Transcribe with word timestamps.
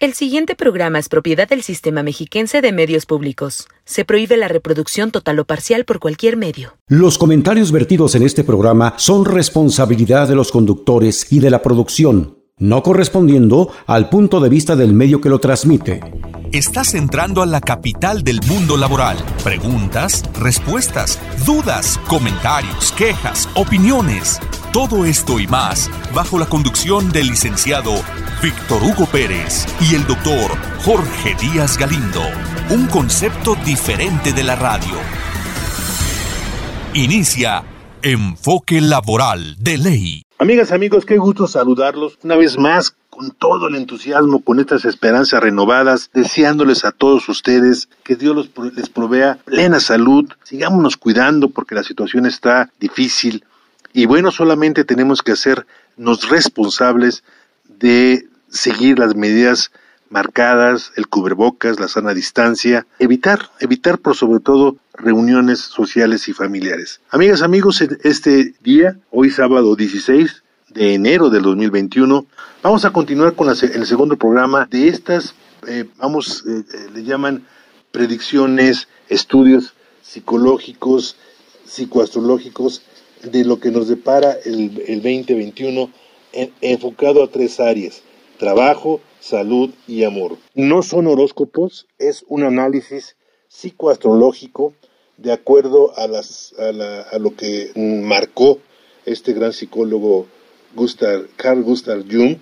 El 0.00 0.14
siguiente 0.14 0.54
programa 0.54 1.00
es 1.00 1.08
propiedad 1.08 1.48
del 1.48 1.64
Sistema 1.64 2.04
Mexiquense 2.04 2.60
de 2.60 2.70
Medios 2.70 3.04
Públicos. 3.04 3.66
Se 3.84 4.04
prohíbe 4.04 4.36
la 4.36 4.46
reproducción 4.46 5.10
total 5.10 5.40
o 5.40 5.44
parcial 5.44 5.84
por 5.84 5.98
cualquier 5.98 6.36
medio. 6.36 6.76
Los 6.86 7.18
comentarios 7.18 7.72
vertidos 7.72 8.14
en 8.14 8.22
este 8.22 8.44
programa 8.44 8.94
son 8.96 9.24
responsabilidad 9.24 10.28
de 10.28 10.36
los 10.36 10.52
conductores 10.52 11.32
y 11.32 11.40
de 11.40 11.50
la 11.50 11.62
producción, 11.62 12.37
no 12.58 12.82
correspondiendo 12.82 13.70
al 13.86 14.08
punto 14.08 14.40
de 14.40 14.48
vista 14.48 14.76
del 14.76 14.92
medio 14.92 15.20
que 15.20 15.28
lo 15.28 15.38
transmite. 15.38 16.00
Estás 16.52 16.94
entrando 16.94 17.42
a 17.42 17.46
la 17.46 17.60
capital 17.60 18.22
del 18.22 18.40
mundo 18.46 18.76
laboral. 18.76 19.18
Preguntas, 19.44 20.24
respuestas, 20.40 21.18
dudas, 21.44 21.98
comentarios, 22.08 22.92
quejas, 22.92 23.48
opiniones. 23.54 24.40
Todo 24.72 25.04
esto 25.04 25.40
y 25.40 25.46
más 25.46 25.90
bajo 26.14 26.38
la 26.38 26.46
conducción 26.46 27.10
del 27.12 27.28
licenciado 27.28 27.92
Víctor 28.42 28.82
Hugo 28.82 29.06
Pérez 29.06 29.66
y 29.80 29.94
el 29.94 30.06
doctor 30.06 30.56
Jorge 30.84 31.34
Díaz 31.40 31.76
Galindo. 31.76 32.22
Un 32.70 32.86
concepto 32.86 33.54
diferente 33.66 34.32
de 34.32 34.44
la 34.44 34.56
radio. 34.56 34.94
Inicia 36.94 37.62
Enfoque 38.02 38.80
Laboral 38.80 39.56
de 39.58 39.76
Ley. 39.76 40.27
Amigas, 40.40 40.70
amigos, 40.70 41.04
qué 41.04 41.16
gusto 41.16 41.48
saludarlos 41.48 42.16
una 42.22 42.36
vez 42.36 42.58
más 42.58 42.94
con 43.10 43.32
todo 43.32 43.66
el 43.66 43.74
entusiasmo, 43.74 44.38
con 44.38 44.60
estas 44.60 44.84
esperanzas 44.84 45.42
renovadas, 45.42 46.10
deseándoles 46.14 46.84
a 46.84 46.92
todos 46.92 47.28
ustedes 47.28 47.88
que 48.04 48.14
Dios 48.14 48.48
les 48.76 48.88
provea 48.88 49.40
plena 49.44 49.80
salud, 49.80 50.30
sigámonos 50.44 50.96
cuidando 50.96 51.50
porque 51.50 51.74
la 51.74 51.82
situación 51.82 52.24
está 52.24 52.70
difícil 52.78 53.44
y 53.92 54.06
bueno, 54.06 54.30
solamente 54.30 54.84
tenemos 54.84 55.22
que 55.22 55.32
hacernos 55.32 56.28
responsables 56.28 57.24
de 57.68 58.28
seguir 58.48 59.00
las 59.00 59.16
medidas 59.16 59.72
marcadas, 60.10 60.92
el 60.96 61.08
cubrebocas, 61.08 61.80
la 61.80 61.88
sana 61.88 62.14
distancia, 62.14 62.86
evitar, 62.98 63.50
evitar 63.60 63.98
por 63.98 64.16
sobre 64.16 64.40
todo 64.40 64.76
reuniones 64.94 65.60
sociales 65.60 66.28
y 66.28 66.32
familiares. 66.32 67.00
Amigas, 67.10 67.42
amigos, 67.42 67.80
este 67.80 68.54
día, 68.62 68.98
hoy 69.10 69.30
sábado 69.30 69.76
16 69.76 70.42
de 70.70 70.94
enero 70.94 71.30
del 71.30 71.42
2021, 71.42 72.26
vamos 72.62 72.84
a 72.84 72.90
continuar 72.90 73.34
con 73.34 73.48
el 73.48 73.86
segundo 73.86 74.16
programa 74.16 74.66
de 74.70 74.88
estas, 74.88 75.34
eh, 75.66 75.84
vamos, 75.96 76.44
eh, 76.46 76.64
eh, 76.72 76.90
le 76.94 77.04
llaman 77.04 77.46
predicciones, 77.90 78.88
estudios 79.08 79.74
psicológicos, 80.02 81.16
psicoastrológicos 81.66 82.82
de 83.22 83.44
lo 83.44 83.60
que 83.60 83.70
nos 83.70 83.88
depara 83.88 84.32
el, 84.44 84.74
2021 84.74 85.90
enfocado 86.60 87.24
a 87.24 87.28
tres 87.28 87.58
áreas 87.58 88.02
trabajo, 88.38 89.00
salud 89.20 89.70
y 89.86 90.04
amor. 90.04 90.36
No 90.54 90.82
son 90.82 91.06
horóscopos, 91.06 91.86
es 91.98 92.24
un 92.28 92.44
análisis 92.44 93.16
psicoastrológico 93.48 94.74
de 95.16 95.32
acuerdo 95.32 95.96
a, 95.98 96.06
las, 96.06 96.54
a, 96.58 97.18
lo 97.18 97.34
que 97.34 97.72
marcó 97.76 98.58
este 99.04 99.32
gran 99.32 99.52
psicólogo 99.52 100.26
Gustav, 100.74 101.26
Carl 101.36 101.62
Gustav 101.62 102.04
Jung 102.10 102.36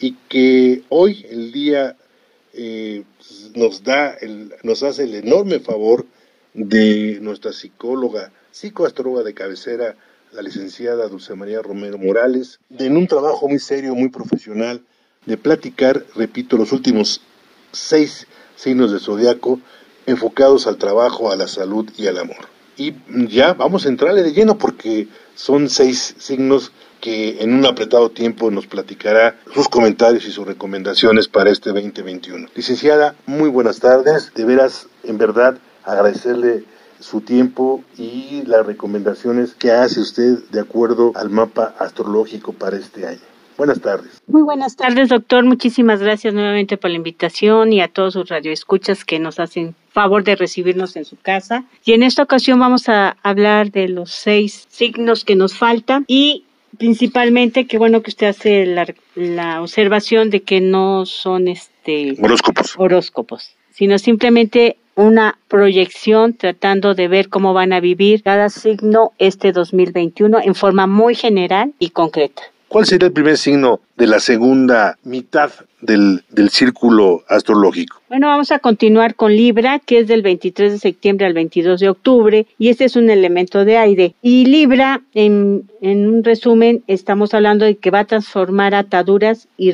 y 0.00 0.12
que 0.28 0.82
hoy 0.88 1.26
el 1.28 1.52
día 1.52 1.96
eh, 2.54 3.04
nos 3.54 3.82
da 3.82 4.14
el, 4.14 4.54
nos 4.62 4.82
hace 4.82 5.04
el 5.04 5.14
enorme 5.14 5.60
favor 5.60 6.06
de 6.54 7.18
nuestra 7.20 7.52
psicóloga, 7.52 8.32
psicoastróloga 8.50 9.22
de 9.22 9.34
cabecera, 9.34 9.96
la 10.32 10.42
licenciada 10.42 11.08
Dulce 11.08 11.34
María 11.34 11.60
Romero 11.60 11.98
Morales, 11.98 12.60
en 12.78 12.96
un 12.96 13.06
trabajo 13.06 13.48
muy 13.48 13.58
serio, 13.58 13.94
muy 13.94 14.08
profesional, 14.08 14.82
de 15.26 15.36
platicar, 15.36 16.04
repito, 16.14 16.56
los 16.56 16.72
últimos 16.72 17.20
seis 17.72 18.26
signos 18.56 18.92
de 18.92 19.00
zodiaco 19.00 19.60
enfocados 20.06 20.66
al 20.66 20.76
trabajo, 20.76 21.30
a 21.30 21.36
la 21.36 21.48
salud 21.48 21.90
y 21.96 22.06
al 22.06 22.18
amor. 22.18 22.48
Y 22.76 22.94
ya 23.28 23.54
vamos 23.54 23.86
a 23.86 23.88
entrarle 23.88 24.22
de 24.22 24.32
lleno 24.32 24.58
porque 24.58 25.08
son 25.34 25.68
seis 25.68 26.14
signos 26.18 26.72
que 27.00 27.42
en 27.42 27.54
un 27.54 27.66
apretado 27.66 28.10
tiempo 28.10 28.50
nos 28.50 28.66
platicará 28.66 29.38
sus 29.52 29.68
comentarios 29.68 30.26
y 30.26 30.32
sus 30.32 30.46
recomendaciones 30.46 31.28
para 31.28 31.50
este 31.50 31.70
2021. 31.70 32.48
Licenciada, 32.54 33.14
muy 33.26 33.48
buenas 33.48 33.80
tardes. 33.80 34.32
De 34.34 34.44
veras, 34.44 34.88
en 35.04 35.18
verdad, 35.18 35.58
agradecerle 35.84 36.64
su 37.00 37.20
tiempo 37.20 37.84
y 37.96 38.42
las 38.46 38.64
recomendaciones 38.64 39.54
que 39.54 39.70
hace 39.70 40.00
usted 40.00 40.38
de 40.50 40.60
acuerdo 40.60 41.12
al 41.14 41.30
mapa 41.30 41.74
astrológico 41.78 42.52
para 42.52 42.76
este 42.76 43.06
año. 43.06 43.35
Buenas 43.56 43.80
tardes. 43.80 44.22
Muy 44.26 44.42
buenas 44.42 44.76
tardes, 44.76 45.08
doctor. 45.08 45.44
Muchísimas 45.44 46.00
gracias 46.00 46.34
nuevamente 46.34 46.76
por 46.76 46.90
la 46.90 46.96
invitación 46.96 47.72
y 47.72 47.80
a 47.80 47.88
todos 47.88 48.12
sus 48.12 48.28
radioescuchas 48.28 49.04
que 49.04 49.18
nos 49.18 49.40
hacen 49.40 49.74
favor 49.90 50.24
de 50.24 50.36
recibirnos 50.36 50.94
en 50.96 51.06
su 51.06 51.16
casa. 51.16 51.64
Y 51.84 51.92
en 51.92 52.02
esta 52.02 52.22
ocasión 52.22 52.58
vamos 52.60 52.88
a 52.88 53.16
hablar 53.22 53.70
de 53.70 53.88
los 53.88 54.10
seis 54.10 54.66
signos 54.68 55.24
que 55.24 55.36
nos 55.36 55.56
faltan 55.56 56.04
y 56.06 56.44
principalmente 56.76 57.66
qué 57.66 57.78
bueno 57.78 58.02
que 58.02 58.10
usted 58.10 58.26
hace 58.26 58.66
la, 58.66 58.86
la 59.14 59.62
observación 59.62 60.28
de 60.28 60.42
que 60.42 60.60
no 60.60 61.06
son 61.06 61.48
este 61.48 62.14
horóscopos. 62.22 62.74
horóscopos, 62.76 63.56
sino 63.70 63.98
simplemente 63.98 64.76
una 64.96 65.38
proyección 65.48 66.34
tratando 66.34 66.94
de 66.94 67.08
ver 67.08 67.28
cómo 67.28 67.54
van 67.54 67.72
a 67.72 67.80
vivir 67.80 68.22
cada 68.22 68.48
signo 68.50 69.12
este 69.18 69.52
2021 69.52 70.40
en 70.42 70.54
forma 70.54 70.86
muy 70.86 71.14
general 71.14 71.72
y 71.78 71.90
concreta. 71.90 72.42
¿Cuál 72.68 72.84
sería 72.84 73.06
el 73.06 73.12
primer 73.12 73.38
signo 73.38 73.80
de 73.96 74.08
la 74.08 74.18
segunda 74.18 74.98
mitad 75.04 75.50
del, 75.80 76.22
círculo 76.50 77.22
astrológico? 77.28 78.00
Bueno, 78.08 78.26
vamos 78.26 78.50
a 78.50 78.58
continuar 78.58 79.14
con 79.14 79.34
Libra, 79.34 79.78
que 79.78 80.00
es 80.00 80.08
del 80.08 80.22
23 80.22 80.72
de 80.72 80.78
septiembre 80.78 81.26
al 81.26 81.32
22 81.32 81.78
de 81.78 81.88
octubre, 81.88 82.46
y 82.58 82.68
este 82.68 82.84
es 82.84 82.96
un 82.96 83.08
elemento 83.08 83.64
de 83.64 83.78
aire. 83.78 84.14
Y 84.20 84.46
Libra, 84.46 85.02
en, 85.14 85.68
un 85.80 86.24
resumen, 86.24 86.82
estamos 86.88 87.34
hablando 87.34 87.64
de 87.64 87.76
que 87.76 87.90
va 87.90 88.00
a 88.00 88.04
transformar 88.04 88.74
ataduras 88.74 89.46
y, 89.56 89.70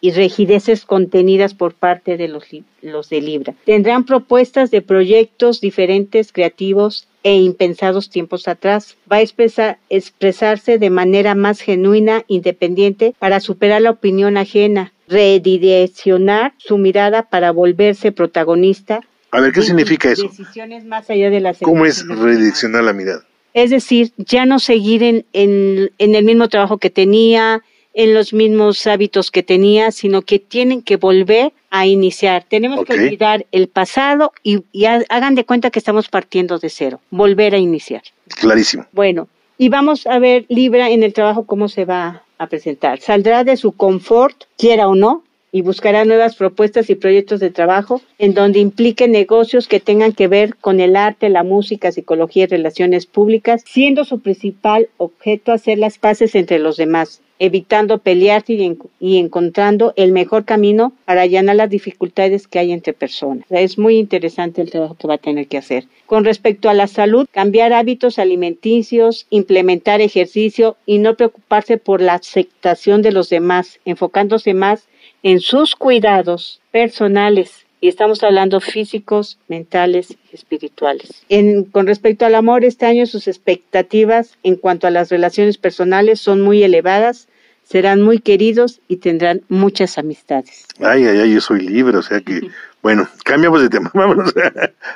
y 0.00 0.10
rigideces 0.10 0.86
contenidas 0.86 1.52
por 1.52 1.74
parte 1.74 2.16
de 2.16 2.28
los, 2.28 2.44
los 2.80 3.10
de 3.10 3.20
Libra. 3.20 3.54
Tendrán 3.66 4.04
propuestas 4.04 4.70
de 4.70 4.80
proyectos 4.80 5.60
diferentes, 5.60 6.32
creativos 6.32 7.06
e 7.22 7.34
impensados 7.34 8.10
tiempos 8.10 8.48
atrás. 8.48 8.96
Va 9.10 9.16
a 9.16 9.20
expresarse 9.20 10.78
de 10.78 10.90
manera 10.90 11.34
más 11.34 11.60
genuina, 11.60 12.24
independiente, 12.28 13.14
para 13.18 13.40
superar 13.40 13.82
la 13.82 13.90
opinión 13.90 14.36
ajena, 14.36 14.92
redireccionar 15.08 16.54
su 16.58 16.78
mirada 16.78 17.24
para 17.24 17.50
volverse 17.50 18.12
protagonista. 18.12 19.00
A 19.30 19.40
ver, 19.40 19.52
¿qué 19.52 19.62
significa 19.62 20.10
eso? 20.10 20.28
Decisiones 20.28 20.84
más 20.84 21.08
allá 21.10 21.30
de 21.30 21.40
las 21.40 21.58
¿Cómo 21.58 21.86
es 21.86 22.06
redireccionar 22.06 22.84
la 22.84 22.92
mirada? 22.92 23.24
Es 23.54 23.70
decir, 23.70 24.12
ya 24.16 24.46
no 24.46 24.58
seguir 24.58 25.02
en, 25.02 25.26
en, 25.32 25.90
en 25.98 26.14
el 26.14 26.24
mismo 26.24 26.48
trabajo 26.48 26.78
que 26.78 26.90
tenía, 26.90 27.62
en 27.94 28.14
los 28.14 28.32
mismos 28.32 28.86
hábitos 28.86 29.30
que 29.30 29.42
tenía, 29.42 29.92
sino 29.92 30.22
que 30.22 30.38
tienen 30.38 30.82
que 30.82 30.96
volver 30.96 31.52
a 31.70 31.86
iniciar. 31.86 32.44
Tenemos 32.48 32.84
que 32.84 32.94
olvidar 32.94 33.46
el 33.52 33.68
pasado 33.68 34.32
y, 34.42 34.64
hagan 34.84 35.34
de 35.34 35.44
cuenta 35.44 35.70
que 35.70 35.78
estamos 35.78 36.08
partiendo 36.08 36.58
de 36.58 36.70
cero, 36.70 37.00
volver 37.10 37.54
a 37.54 37.58
iniciar. 37.58 38.02
Clarísimo. 38.28 38.86
Bueno, 38.92 39.28
y 39.58 39.68
vamos 39.68 40.06
a 40.06 40.18
ver 40.18 40.46
Libra 40.48 40.90
en 40.90 41.02
el 41.02 41.12
trabajo 41.12 41.46
cómo 41.46 41.68
se 41.68 41.84
va 41.84 42.24
a 42.38 42.46
presentar. 42.46 43.00
Saldrá 43.00 43.44
de 43.44 43.56
su 43.56 43.72
confort, 43.72 44.44
quiera 44.56 44.88
o 44.88 44.94
no, 44.94 45.22
y 45.52 45.60
buscará 45.60 46.04
nuevas 46.06 46.34
propuestas 46.34 46.88
y 46.90 46.94
proyectos 46.94 47.38
de 47.38 47.50
trabajo 47.50 48.00
en 48.18 48.32
donde 48.32 48.58
impliquen 48.58 49.12
negocios 49.12 49.68
que 49.68 49.80
tengan 49.80 50.14
que 50.14 50.26
ver 50.26 50.56
con 50.56 50.80
el 50.80 50.96
arte, 50.96 51.28
la 51.28 51.44
música, 51.44 51.92
psicología 51.92 52.44
y 52.44 52.46
relaciones 52.46 53.06
públicas, 53.06 53.62
siendo 53.66 54.04
su 54.04 54.20
principal 54.20 54.88
objeto 54.96 55.52
hacer 55.52 55.78
las 55.78 55.98
paces 55.98 56.34
entre 56.34 56.58
los 56.58 56.78
demás 56.78 57.20
evitando 57.42 57.98
pelearse 57.98 58.52
y, 59.00 59.18
encontrando 59.18 59.94
el 59.96 60.12
mejor 60.12 60.44
camino 60.44 60.92
para 61.04 61.22
allanar 61.22 61.56
las 61.56 61.68
dificultades 61.68 62.46
que 62.46 62.60
hay 62.60 62.70
entre 62.70 62.92
personas. 62.92 63.46
es 63.50 63.78
muy 63.78 63.98
interesante 63.98 64.62
el 64.62 64.70
trabajo 64.70 64.94
que 64.94 65.08
va 65.08 65.14
a 65.14 65.18
tener 65.18 65.48
que 65.48 65.58
hacer. 65.58 65.88
Con 66.06 66.24
respecto 66.24 66.68
a 66.68 66.74
la 66.74 66.86
salud, 66.86 67.26
cambiar 67.32 67.72
hábitos 67.72 68.20
alimenticios, 68.20 69.26
implementar 69.30 70.00
ejercicio 70.00 70.76
y 70.86 70.98
no 70.98 71.16
preocuparse 71.16 71.78
por 71.78 72.00
la 72.00 72.14
aceptación 72.14 73.02
de 73.02 73.10
los 73.10 73.28
demás, 73.28 73.80
enfocándose 73.84 74.54
más 74.54 74.86
en 75.22 75.40
sus 75.40 75.76
cuidados 75.76 76.60
personales 76.70 77.66
y 77.80 77.88
estamos 77.88 78.22
hablando 78.22 78.60
físicos, 78.60 79.38
mentales 79.48 80.10
y 80.10 80.34
espirituales. 80.34 81.24
con 81.72 81.86
respecto 81.86 82.24
al 82.24 82.36
amor, 82.36 82.64
este 82.64 82.86
año 82.86 83.06
sus 83.06 83.26
expectativas 83.26 84.38
en 84.42 84.56
cuanto 84.56 84.86
a 84.86 84.90
las 84.90 85.10
relaciones 85.10 85.58
personales 85.58 86.20
son 86.20 86.40
muy 86.40 86.62
elevadas 86.62 87.28
serán 87.64 88.02
muy 88.02 88.18
queridos 88.18 88.80
y 88.88 88.96
tendrán 88.96 89.42
muchas 89.48 89.96
amistades. 89.98 90.66
Ay, 90.80 91.06
ay, 91.06 91.20
ay, 91.20 91.34
yo 91.34 91.40
soy 91.40 91.60
libre, 91.60 91.96
o 91.96 92.02
sea 92.02 92.20
que, 92.20 92.40
bueno, 92.82 93.08
cambiamos 93.24 93.62
de 93.62 93.68
tema. 93.68 93.90
Vámonos, 93.94 94.34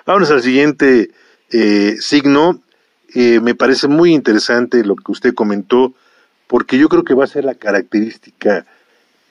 vámonos 0.05 0.31
al 0.31 0.43
siguiente 0.43 1.11
eh, 1.51 1.97
signo. 1.99 2.61
Eh, 3.15 3.41
me 3.41 3.55
parece 3.55 3.89
muy 3.89 4.13
interesante 4.13 4.85
lo 4.85 4.97
que 4.97 5.13
usted 5.13 5.35
comentó, 5.35 5.95
porque 6.49 6.77
yo 6.79 6.89
creo 6.89 7.05
que 7.05 7.15
va 7.15 7.25
a 7.25 7.29
ser 7.29 7.45
la 7.45 7.55
característica 7.55 8.67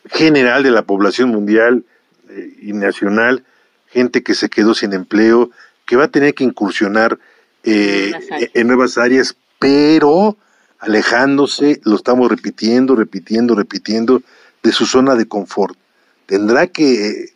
general 0.09 0.63
de 0.63 0.71
la 0.71 0.83
población 0.83 1.29
mundial 1.29 1.83
eh, 2.29 2.55
y 2.61 2.73
nacional, 2.73 3.43
gente 3.87 4.23
que 4.23 4.33
se 4.35 4.49
quedó 4.49 4.73
sin 4.73 4.93
empleo, 4.93 5.51
que 5.85 5.95
va 5.95 6.05
a 6.05 6.11
tener 6.11 6.33
que 6.33 6.43
incursionar 6.43 7.19
eh, 7.63 8.11
en 8.53 8.67
nuevas 8.67 8.97
áreas, 8.97 9.35
pero 9.59 10.37
alejándose, 10.79 11.81
lo 11.83 11.95
estamos 11.95 12.29
repitiendo, 12.29 12.95
repitiendo, 12.95 13.55
repitiendo, 13.55 14.21
de 14.61 14.71
su 14.71 14.85
zona 14.85 15.15
de 15.15 15.27
confort. 15.27 15.77
Tendrá 16.25 16.67
que, 16.67 17.33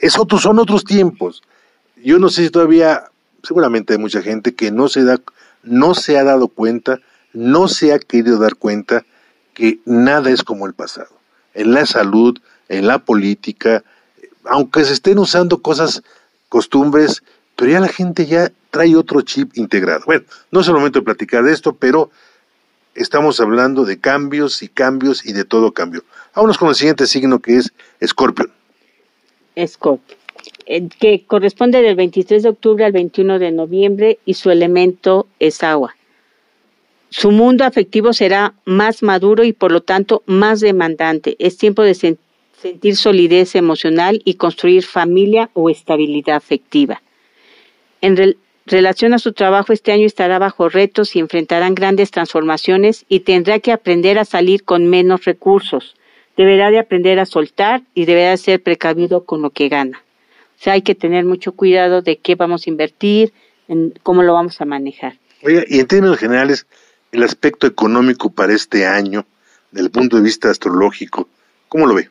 es 0.00 0.12
son 0.12 0.58
otros 0.58 0.84
tiempos. 0.84 1.42
Yo 2.02 2.18
no 2.18 2.28
sé 2.28 2.44
si 2.44 2.50
todavía, 2.50 3.04
seguramente 3.42 3.92
hay 3.92 3.98
mucha 3.98 4.22
gente 4.22 4.54
que 4.54 4.70
no 4.70 4.88
se 4.88 5.04
da, 5.04 5.20
no 5.62 5.94
se 5.94 6.18
ha 6.18 6.24
dado 6.24 6.48
cuenta, 6.48 6.98
no 7.32 7.68
se 7.68 7.92
ha 7.92 7.98
querido 7.98 8.38
dar 8.38 8.56
cuenta 8.56 9.04
que 9.54 9.80
nada 9.84 10.30
es 10.30 10.42
como 10.42 10.66
el 10.66 10.74
pasado. 10.74 11.19
En 11.54 11.72
la 11.74 11.86
salud, 11.86 12.38
en 12.68 12.86
la 12.86 12.98
política, 12.98 13.82
aunque 14.44 14.84
se 14.84 14.92
estén 14.92 15.18
usando 15.18 15.60
cosas, 15.60 16.02
costumbres, 16.48 17.22
pero 17.56 17.72
ya 17.72 17.80
la 17.80 17.88
gente 17.88 18.26
ya 18.26 18.50
trae 18.70 18.96
otro 18.96 19.20
chip 19.22 19.56
integrado. 19.56 20.02
Bueno, 20.06 20.24
no 20.50 20.60
es 20.60 20.68
el 20.68 20.74
momento 20.74 21.00
de 21.00 21.04
platicar 21.04 21.44
de 21.44 21.52
esto, 21.52 21.74
pero 21.74 22.10
estamos 22.94 23.40
hablando 23.40 23.84
de 23.84 24.00
cambios 24.00 24.62
y 24.62 24.68
cambios 24.68 25.26
y 25.26 25.32
de 25.32 25.44
todo 25.44 25.72
cambio. 25.72 26.04
Vámonos 26.34 26.58
con 26.58 26.68
el 26.68 26.74
siguiente 26.74 27.06
signo 27.06 27.40
que 27.40 27.56
es 27.56 27.72
Escorpión. 28.00 28.50
Escorpio, 29.56 30.16
eh, 30.66 30.88
que 31.00 31.24
corresponde 31.26 31.82
del 31.82 31.96
23 31.96 32.42
de 32.42 32.48
octubre 32.48 32.84
al 32.84 32.92
21 32.92 33.38
de 33.38 33.50
noviembre 33.50 34.18
y 34.24 34.34
su 34.34 34.50
elemento 34.50 35.26
es 35.38 35.62
agua. 35.62 35.94
Su 37.10 37.32
mundo 37.32 37.64
afectivo 37.64 38.12
será 38.12 38.54
más 38.64 39.02
maduro 39.02 39.42
y 39.42 39.52
por 39.52 39.72
lo 39.72 39.82
tanto 39.82 40.22
más 40.26 40.60
demandante. 40.60 41.34
Es 41.40 41.58
tiempo 41.58 41.82
de 41.82 41.94
sentir 41.94 42.96
solidez 42.96 43.56
emocional 43.56 44.22
y 44.24 44.34
construir 44.34 44.84
familia 44.84 45.50
o 45.52 45.70
estabilidad 45.70 46.36
afectiva. 46.36 47.02
En 48.00 48.36
relación 48.64 49.12
a 49.12 49.18
su 49.18 49.32
trabajo, 49.32 49.72
este 49.72 49.90
año 49.90 50.06
estará 50.06 50.38
bajo 50.38 50.68
retos 50.68 51.16
y 51.16 51.18
enfrentarán 51.18 51.74
grandes 51.74 52.12
transformaciones 52.12 53.04
y 53.08 53.20
tendrá 53.20 53.58
que 53.58 53.72
aprender 53.72 54.16
a 54.18 54.24
salir 54.24 54.62
con 54.62 54.86
menos 54.86 55.24
recursos. 55.24 55.96
Deberá 56.36 56.70
de 56.70 56.78
aprender 56.78 57.18
a 57.18 57.26
soltar 57.26 57.82
y 57.92 58.04
deberá 58.04 58.30
de 58.30 58.36
ser 58.36 58.62
precavido 58.62 59.24
con 59.24 59.42
lo 59.42 59.50
que 59.50 59.68
gana. 59.68 60.02
O 60.58 60.62
sea, 60.62 60.74
hay 60.74 60.82
que 60.82 60.94
tener 60.94 61.24
mucho 61.24 61.52
cuidado 61.52 62.02
de 62.02 62.18
qué 62.18 62.36
vamos 62.36 62.66
a 62.66 62.70
invertir, 62.70 63.32
en 63.66 63.94
cómo 64.04 64.22
lo 64.22 64.34
vamos 64.34 64.60
a 64.60 64.64
manejar. 64.64 65.14
Oiga, 65.42 65.64
y 65.66 65.80
en 65.80 65.86
términos 65.86 66.18
generales, 66.18 66.66
el 67.12 67.22
aspecto 67.22 67.66
económico 67.66 68.30
para 68.30 68.52
este 68.54 68.86
año, 68.86 69.26
desde 69.70 69.86
el 69.86 69.90
punto 69.90 70.16
de 70.16 70.22
vista 70.22 70.50
astrológico, 70.50 71.28
¿cómo 71.68 71.86
lo 71.86 71.94
ve? 71.94 72.10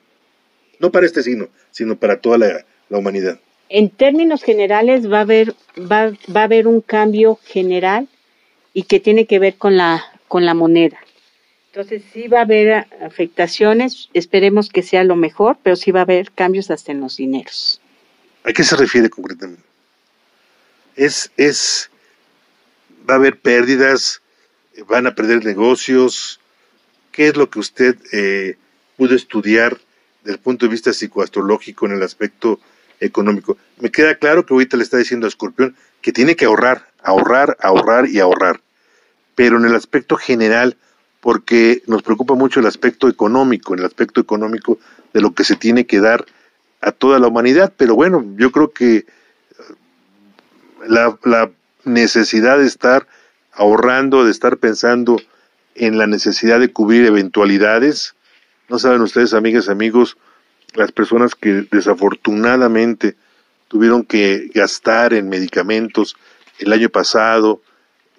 No 0.80 0.92
para 0.92 1.06
este 1.06 1.24
signo, 1.24 1.50
sino 1.72 1.96
para 1.96 2.20
toda 2.20 2.38
la, 2.38 2.66
humanidad. 2.90 3.40
En 3.70 3.90
términos 3.90 4.42
generales 4.42 5.12
va 5.12 5.20
a 5.20 5.22
haber 5.22 5.54
va, 5.78 6.12
va, 6.36 6.42
a 6.42 6.44
haber 6.46 6.66
un 6.68 6.82
cambio 6.82 7.38
general 7.46 8.08
y 8.74 8.84
que 8.84 9.00
tiene 9.00 9.26
que 9.26 9.38
ver 9.38 9.58
con 9.58 9.78
la 9.78 10.04
con 10.28 10.46
la 10.46 10.56
moneda. 10.56 10.98
Entonces 11.68 12.02
sí 12.12 12.28
va 12.28 12.40
a 12.40 12.44
haber 12.44 12.88
afectaciones, 13.02 14.10
esperemos 14.14 14.70
que 14.70 14.82
sea 14.82 15.04
lo 15.04 15.16
mejor, 15.16 15.58
pero 15.62 15.76
sí 15.76 15.92
va 15.92 16.00
a 16.00 16.04
haber 16.04 16.32
cambios 16.32 16.72
hasta 16.72 16.92
en 16.92 17.02
los 17.02 17.18
dineros. 17.18 17.80
¿A 18.44 18.52
qué 18.54 18.64
se 18.64 18.76
refiere 18.76 19.10
concretamente? 19.10 19.62
Es 20.96 21.32
es 21.38 21.92
va 23.08 23.14
a 23.14 23.18
haber 23.18 23.38
pérdidas, 23.38 24.22
van 24.88 25.08
a 25.08 25.16
perder 25.16 25.44
negocios. 25.44 26.40
¿Qué 27.12 27.28
es 27.28 27.38
lo 27.38 27.50
que 27.50 27.60
usted 27.60 27.98
eh, 28.12 28.58
pudo 28.98 29.16
estudiar 29.16 29.80
desde 30.24 30.34
el 30.34 30.40
punto 30.40 30.66
de 30.66 30.72
vista 30.72 30.94
psicoastrológico 30.94 31.86
en 31.86 31.94
el 31.94 32.04
aspecto 32.04 32.60
económico? 33.00 33.58
Me 33.80 33.92
queda 33.92 34.16
claro 34.16 34.46
que 34.46 34.54
ahorita 34.54 34.78
le 34.78 34.84
está 34.84 34.98
diciendo 34.98 35.26
a 35.26 35.30
Escorpión 35.30 35.76
que 36.02 36.12
tiene 36.12 36.36
que 36.36 36.46
ahorrar, 36.46 36.88
ahorrar, 37.02 37.58
ahorrar 37.62 38.08
y 38.08 38.20
ahorrar. 38.20 38.62
Pero 39.36 39.58
en 39.58 39.66
el 39.66 39.76
aspecto 39.76 40.18
general, 40.18 40.78
porque 41.20 41.82
nos 41.88 42.04
preocupa 42.04 42.36
mucho 42.36 42.60
el 42.60 42.66
aspecto 42.66 43.08
económico, 43.08 43.74
en 43.74 43.80
el 43.80 43.86
aspecto 43.86 44.22
económico 44.22 44.80
de 45.14 45.22
lo 45.22 45.34
que 45.34 45.44
se 45.44 45.56
tiene 45.56 45.86
que 45.86 46.00
dar 46.00 46.26
a 46.82 46.92
toda 46.92 47.20
la 47.20 47.28
humanidad. 47.28 47.74
Pero 47.76 47.96
bueno, 47.96 48.26
yo 48.38 48.52
creo 48.52 48.72
que 48.72 48.96
eh, 48.98 49.06
la 50.88 51.52
necesidad 51.84 52.60
de 52.60 52.68
estar 52.68 53.08
ahorrando, 53.60 54.24
de 54.24 54.32
estar 54.32 54.58
pensando 54.58 55.22
en 55.76 55.98
la 55.98 56.08
necesidad 56.08 56.60
de 56.62 56.72
cubrir 56.72 57.06
eventualidades. 57.06 58.16
No 58.70 58.80
saben 58.80 59.02
ustedes, 59.02 59.34
amigas, 59.34 59.68
amigos, 59.68 60.18
las 60.76 60.94
personas 60.94 61.36
que 61.36 61.68
desafortunadamente 61.70 63.18
tuvieron 63.68 64.04
que 64.04 64.50
gastar 64.54 65.14
en 65.14 65.28
medicamentos 65.28 66.16
el 66.60 66.72
año 66.72 66.90
pasado, 66.90 67.62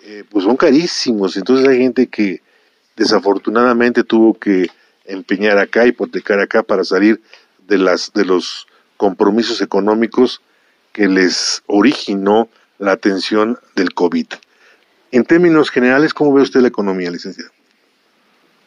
eh, 0.02 0.24
pues 0.28 0.44
son 0.44 0.56
carísimos. 0.56 1.38
Entonces 1.38 1.66
hay 1.66 1.78
gente 1.78 2.08
que 2.08 2.42
desafortunadamente 2.96 4.04
tuvo 4.04 4.34
que 4.34 4.68
empeñar 5.06 5.56
acá, 5.58 5.86
hipotecar 5.86 6.38
acá 6.38 6.62
para 6.62 6.84
salir 6.84 7.20
de 7.66 7.78
las 7.78 8.12
de 8.12 8.26
los 8.26 8.66
compromisos 8.98 9.62
económicos 9.62 10.42
que 10.92 11.08
les 11.08 11.62
originó 11.66 12.50
la 12.78 12.92
atención 12.92 13.58
del 13.74 13.94
COVID. 13.94 14.26
En 15.12 15.24
términos 15.24 15.70
generales, 15.70 16.14
¿cómo 16.14 16.32
ve 16.32 16.42
usted 16.42 16.60
la 16.60 16.68
economía, 16.68 17.10
licenciada? 17.10 17.50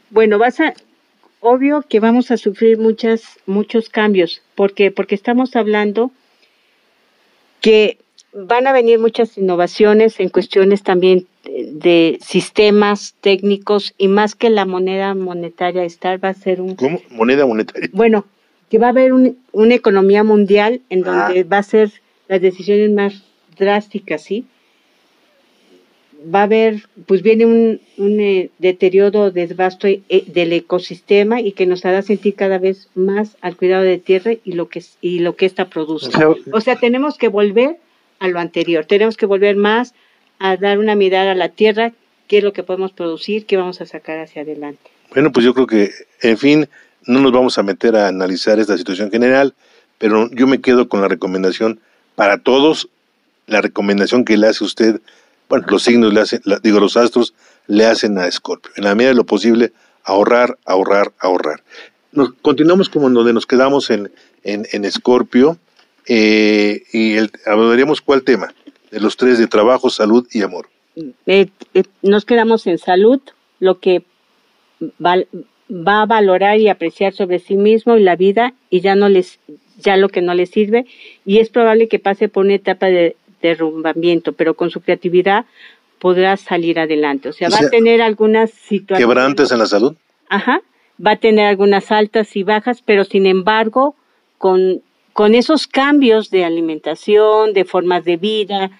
Bueno, 0.09 0.37
vas 0.37 0.59
a, 0.59 0.73
obvio 1.39 1.83
que 1.87 1.99
vamos 1.99 2.31
a 2.31 2.37
sufrir 2.37 2.77
muchas, 2.77 3.23
muchos 3.45 3.89
cambios, 3.89 4.41
porque 4.55 4.91
porque 4.91 5.15
estamos 5.15 5.55
hablando 5.55 6.11
que 7.61 7.97
van 8.33 8.67
a 8.67 8.73
venir 8.73 8.99
muchas 8.99 9.37
innovaciones 9.37 10.19
en 10.19 10.29
cuestiones 10.29 10.83
también 10.83 11.27
de 11.43 12.19
sistemas 12.21 13.15
técnicos 13.21 13.93
y 13.97 14.07
más 14.07 14.35
que 14.35 14.49
la 14.49 14.65
moneda 14.65 15.13
monetaria 15.13 15.83
estar 15.83 16.23
va 16.23 16.29
a 16.29 16.33
ser 16.33 16.61
un 16.61 16.75
¿Cómo? 16.75 16.99
moneda 17.11 17.45
monetaria 17.45 17.89
bueno 17.93 18.25
que 18.69 18.79
va 18.79 18.87
a 18.87 18.89
haber 18.89 19.13
una 19.13 19.75
economía 19.75 20.23
mundial 20.23 20.81
en 20.89 21.07
ah. 21.07 21.25
donde 21.27 21.43
va 21.43 21.59
a 21.59 21.63
ser 21.63 21.91
las 22.27 22.41
decisiones 22.41 22.91
más 22.91 23.23
drásticas 23.57 24.23
sí 24.23 24.45
va 26.23 26.41
a 26.41 26.43
haber, 26.43 26.87
pues 27.05 27.21
viene 27.21 27.45
un, 27.45 27.81
un 27.97 28.19
eh, 28.19 28.49
deterioro, 28.59 29.31
desbasto 29.31 29.87
eh, 29.87 30.01
del 30.27 30.53
ecosistema 30.53 31.41
y 31.41 31.53
que 31.53 31.65
nos 31.65 31.85
hará 31.85 32.01
sentir 32.01 32.35
cada 32.35 32.57
vez 32.57 32.89
más 32.95 33.37
al 33.41 33.55
cuidado 33.55 33.83
de 33.83 33.97
tierra 33.97 34.33
y 34.43 34.53
lo 34.53 34.69
que 34.69 34.83
y 35.01 35.19
lo 35.19 35.35
que 35.35 35.45
esta 35.45 35.69
produce. 35.69 36.09
O 36.51 36.61
sea, 36.61 36.75
tenemos 36.77 37.17
que 37.17 37.27
volver 37.27 37.77
a 38.19 38.27
lo 38.27 38.39
anterior, 38.39 38.85
tenemos 38.85 39.17
que 39.17 39.25
volver 39.25 39.55
más 39.55 39.93
a 40.39 40.57
dar 40.57 40.79
una 40.79 40.95
mirada 40.95 41.31
a 41.31 41.35
la 41.35 41.49
tierra, 41.49 41.93
qué 42.27 42.39
es 42.39 42.43
lo 42.43 42.53
que 42.53 42.63
podemos 42.63 42.91
producir, 42.91 43.45
qué 43.45 43.57
vamos 43.57 43.81
a 43.81 43.85
sacar 43.85 44.19
hacia 44.19 44.41
adelante. 44.41 44.91
Bueno, 45.13 45.31
pues 45.31 45.45
yo 45.45 45.53
creo 45.53 45.67
que, 45.67 45.91
en 46.21 46.37
fin, 46.37 46.69
no 47.05 47.19
nos 47.19 47.31
vamos 47.31 47.57
a 47.57 47.63
meter 47.63 47.95
a 47.95 48.07
analizar 48.07 48.59
esta 48.59 48.77
situación 48.77 49.11
general, 49.11 49.53
pero 49.97 50.29
yo 50.31 50.47
me 50.47 50.61
quedo 50.61 50.89
con 50.89 51.01
la 51.01 51.07
recomendación 51.07 51.79
para 52.15 52.39
todos, 52.39 52.89
la 53.47 53.61
recomendación 53.61 54.25
que 54.25 54.37
le 54.37 54.47
hace 54.47 54.63
usted 54.63 55.01
bueno, 55.49 55.65
los 55.69 55.83
signos 55.83 56.13
le 56.13 56.21
hacen, 56.21 56.41
digo, 56.63 56.79
los 56.79 56.97
astros 56.97 57.33
le 57.67 57.85
hacen 57.85 58.17
a 58.17 58.27
Escorpio. 58.27 58.71
En 58.75 58.83
la 58.83 58.95
medida 58.95 59.09
de 59.09 59.15
lo 59.15 59.25
posible, 59.25 59.71
ahorrar, 60.03 60.57
ahorrar, 60.65 61.13
ahorrar. 61.19 61.63
Nos, 62.11 62.33
continuamos 62.41 62.89
como 62.89 63.09
donde 63.09 63.33
nos 63.33 63.45
quedamos 63.45 63.89
en, 63.89 64.11
en, 64.43 64.85
Escorpio 64.85 65.57
eh, 66.07 66.83
y 66.91 67.13
el, 67.15 67.31
hablaríamos 67.45 68.01
cuál 68.01 68.23
tema, 68.23 68.53
de 68.91 68.99
los 68.99 69.17
tres 69.17 69.39
de 69.39 69.47
trabajo, 69.47 69.89
salud 69.89 70.27
y 70.31 70.43
amor. 70.43 70.69
Eh, 71.25 71.49
eh, 71.73 71.83
nos 72.01 72.25
quedamos 72.25 72.67
en 72.67 72.77
salud, 72.77 73.19
lo 73.59 73.79
que 73.79 74.03
va 74.99 76.01
a 76.01 76.05
valorar 76.05 76.59
y 76.59 76.67
apreciar 76.67 77.13
sobre 77.13 77.39
sí 77.39 77.55
mismo 77.55 77.97
y 77.97 78.03
la 78.03 78.15
vida 78.15 78.53
y 78.69 78.81
ya 78.81 78.95
no 78.95 79.09
les 79.09 79.39
ya 79.79 79.97
lo 79.97 80.09
que 80.09 80.21
no 80.21 80.33
le 80.33 80.45
sirve 80.45 80.85
y 81.25 81.39
es 81.39 81.49
probable 81.49 81.87
que 81.87 81.99
pase 81.99 82.27
por 82.27 82.45
una 82.45 82.55
etapa 82.55 82.87
de 82.87 83.15
derrumbamiento, 83.43 84.33
pero 84.33 84.55
con 84.55 84.71
su 84.71 84.81
creatividad 84.81 85.45
podrá 85.99 86.35
salir 86.37 86.79
adelante. 86.79 87.29
O 87.29 87.33
sea, 87.33 87.49
va 87.49 87.59
a 87.59 87.69
tener 87.69 88.01
algunas 88.01 88.49
situaciones. 88.51 89.05
¿Quebrantes 89.05 89.51
en 89.51 89.59
la 89.59 89.67
salud? 89.67 89.95
Ajá, 90.29 90.61
va 91.05 91.11
a 91.11 91.15
tener 91.17 91.45
algunas 91.45 91.91
altas 91.91 92.35
y 92.35 92.43
bajas, 92.43 92.81
pero 92.81 93.03
sin 93.03 93.25
embargo, 93.25 93.95
con, 94.37 94.81
con 95.13 95.35
esos 95.35 95.67
cambios 95.67 96.31
de 96.31 96.45
alimentación, 96.45 97.53
de 97.53 97.65
formas 97.65 98.03
de 98.03 98.17
vida, 98.17 98.71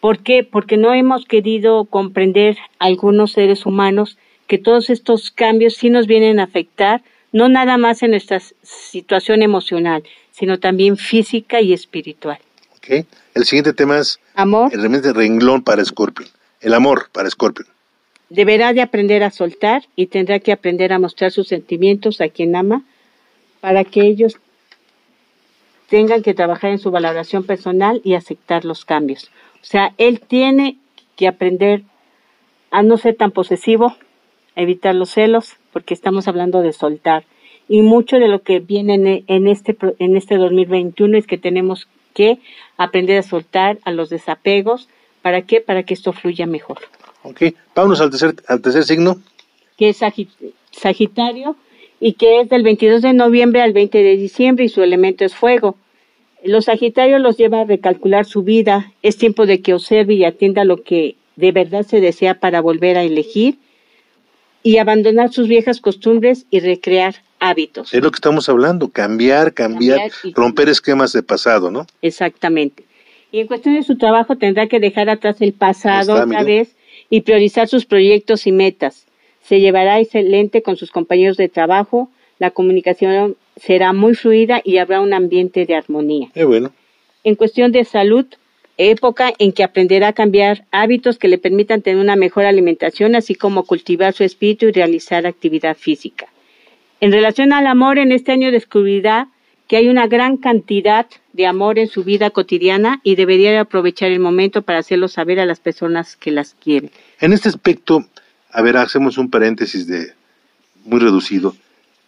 ¿por 0.00 0.20
qué? 0.20 0.42
Porque 0.42 0.76
no 0.76 0.94
hemos 0.94 1.26
querido 1.26 1.84
comprender 1.84 2.56
algunos 2.78 3.32
seres 3.32 3.66
humanos 3.66 4.16
que 4.46 4.58
todos 4.58 4.90
estos 4.90 5.30
cambios 5.30 5.74
sí 5.74 5.90
nos 5.90 6.06
vienen 6.06 6.40
a 6.40 6.44
afectar, 6.44 7.02
no 7.32 7.48
nada 7.48 7.78
más 7.78 8.02
en 8.02 8.10
nuestra 8.10 8.40
situación 8.62 9.42
emocional, 9.42 10.02
sino 10.30 10.58
también 10.58 10.96
física 10.96 11.60
y 11.60 11.72
espiritual. 11.72 12.38
El 12.88 13.44
siguiente 13.44 13.72
tema 13.72 13.98
es 13.98 14.18
amor. 14.34 14.72
El 14.72 15.14
renglón 15.14 15.62
para 15.62 15.84
Scorpion. 15.84 16.28
El 16.60 16.74
amor 16.74 17.08
para 17.12 17.30
Scorpion. 17.30 17.68
Deberá 18.28 18.72
de 18.72 18.80
aprender 18.80 19.22
a 19.22 19.30
soltar 19.30 19.82
y 19.94 20.06
tendrá 20.06 20.38
que 20.40 20.52
aprender 20.52 20.92
a 20.92 20.98
mostrar 20.98 21.32
sus 21.32 21.48
sentimientos 21.48 22.20
a 22.20 22.28
quien 22.28 22.56
ama 22.56 22.82
para 23.60 23.84
que 23.84 24.02
ellos 24.02 24.38
tengan 25.88 26.22
que 26.22 26.32
trabajar 26.32 26.70
en 26.70 26.78
su 26.78 26.90
valoración 26.90 27.44
personal 27.44 28.00
y 28.04 28.14
aceptar 28.14 28.64
los 28.64 28.84
cambios. 28.84 29.30
O 29.60 29.64
sea, 29.64 29.92
él 29.98 30.20
tiene 30.20 30.78
que 31.16 31.28
aprender 31.28 31.82
a 32.70 32.82
no 32.82 32.96
ser 32.96 33.14
tan 33.16 33.30
posesivo, 33.30 33.94
a 34.56 34.60
evitar 34.62 34.94
los 34.94 35.10
celos, 35.10 35.56
porque 35.72 35.92
estamos 35.92 36.26
hablando 36.26 36.62
de 36.62 36.72
soltar. 36.72 37.24
Y 37.68 37.82
mucho 37.82 38.16
de 38.16 38.28
lo 38.28 38.42
que 38.42 38.60
viene 38.60 39.24
en 39.26 39.46
este, 39.46 39.76
en 39.98 40.16
este 40.16 40.36
2021 40.36 41.18
es 41.18 41.26
que 41.26 41.38
tenemos 41.38 41.86
que 42.12 42.38
aprender 42.76 43.18
a 43.18 43.22
soltar 43.22 43.78
a 43.84 43.90
los 43.90 44.10
desapegos. 44.10 44.88
¿Para 45.22 45.42
qué? 45.42 45.60
Para 45.60 45.82
que 45.82 45.94
esto 45.94 46.12
fluya 46.12 46.46
mejor. 46.46 46.78
Ok, 47.22 47.42
vámonos 47.74 48.00
al 48.00 48.10
tercer, 48.10 48.34
al 48.48 48.60
tercer 48.60 48.84
signo. 48.84 49.20
Que 49.76 49.90
es 49.90 50.00
Sagitario 50.70 51.56
y 52.00 52.14
que 52.14 52.40
es 52.40 52.48
del 52.48 52.62
22 52.62 53.02
de 53.02 53.12
noviembre 53.12 53.62
al 53.62 53.72
20 53.72 54.02
de 54.02 54.16
diciembre 54.16 54.64
y 54.64 54.68
su 54.68 54.82
elemento 54.82 55.24
es 55.24 55.34
fuego. 55.34 55.76
Los 56.44 56.64
Sagitarios 56.64 57.20
los 57.20 57.36
lleva 57.36 57.60
a 57.60 57.64
recalcular 57.64 58.24
su 58.24 58.42
vida, 58.42 58.92
es 59.02 59.16
tiempo 59.16 59.46
de 59.46 59.60
que 59.60 59.74
observe 59.74 60.14
y 60.14 60.24
atienda 60.24 60.64
lo 60.64 60.82
que 60.82 61.14
de 61.36 61.52
verdad 61.52 61.86
se 61.86 62.00
desea 62.00 62.40
para 62.40 62.60
volver 62.60 62.98
a 62.98 63.04
elegir 63.04 63.58
y 64.64 64.78
abandonar 64.78 65.32
sus 65.32 65.46
viejas 65.48 65.80
costumbres 65.80 66.46
y 66.50 66.60
recrear 66.60 67.16
hábitos. 67.42 67.92
Es 67.92 68.02
lo 68.02 68.10
que 68.10 68.16
estamos 68.16 68.48
hablando, 68.48 68.88
cambiar, 68.88 69.52
cambiar, 69.52 70.10
romper 70.34 70.68
esquemas 70.68 71.12
de 71.12 71.22
pasado, 71.24 71.70
¿no? 71.70 71.86
Exactamente. 72.00 72.84
Y 73.32 73.40
en 73.40 73.48
cuestión 73.48 73.74
de 73.74 73.82
su 73.82 73.98
trabajo 73.98 74.36
tendrá 74.36 74.68
que 74.68 74.78
dejar 74.78 75.10
atrás 75.10 75.40
el 75.40 75.52
pasado 75.52 76.14
otra 76.14 76.44
vez 76.44 76.76
y 77.10 77.22
priorizar 77.22 77.66
sus 77.66 77.84
proyectos 77.84 78.46
y 78.46 78.52
metas. 78.52 79.06
Se 79.42 79.58
llevará 79.58 79.98
excelente 79.98 80.62
con 80.62 80.76
sus 80.76 80.92
compañeros 80.92 81.36
de 81.36 81.48
trabajo, 81.48 82.10
la 82.38 82.52
comunicación 82.52 83.36
será 83.56 83.92
muy 83.92 84.14
fluida 84.14 84.60
y 84.64 84.78
habrá 84.78 85.00
un 85.00 85.12
ambiente 85.12 85.66
de 85.66 85.74
armonía. 85.74 86.28
bueno. 86.46 86.72
En 87.24 87.34
cuestión 87.34 87.72
de 87.72 87.84
salud, 87.84 88.26
época 88.76 89.32
en 89.38 89.52
que 89.52 89.64
aprenderá 89.64 90.08
a 90.08 90.12
cambiar 90.12 90.64
hábitos 90.70 91.18
que 91.18 91.28
le 91.28 91.38
permitan 91.38 91.82
tener 91.82 92.00
una 92.00 92.16
mejor 92.16 92.44
alimentación, 92.44 93.14
así 93.14 93.34
como 93.34 93.64
cultivar 93.64 94.12
su 94.12 94.24
espíritu 94.24 94.66
y 94.66 94.72
realizar 94.72 95.26
actividad 95.26 95.76
física. 95.76 96.31
En 97.02 97.10
relación 97.10 97.52
al 97.52 97.66
amor, 97.66 97.98
en 97.98 98.12
este 98.12 98.30
año 98.30 98.52
descubrirá 98.52 99.28
que 99.66 99.76
hay 99.76 99.88
una 99.88 100.06
gran 100.06 100.36
cantidad 100.36 101.08
de 101.32 101.48
amor 101.48 101.80
en 101.80 101.88
su 101.88 102.04
vida 102.04 102.30
cotidiana 102.30 103.00
y 103.02 103.16
debería 103.16 103.60
aprovechar 103.60 104.12
el 104.12 104.20
momento 104.20 104.62
para 104.62 104.78
hacerlo 104.78 105.08
saber 105.08 105.40
a 105.40 105.44
las 105.44 105.58
personas 105.58 106.14
que 106.14 106.30
las 106.30 106.54
quieren. 106.54 106.92
En 107.18 107.32
este 107.32 107.48
aspecto, 107.48 108.06
a 108.52 108.62
ver, 108.62 108.76
hacemos 108.76 109.18
un 109.18 109.30
paréntesis 109.30 109.88
de 109.88 110.12
muy 110.84 111.00
reducido. 111.00 111.56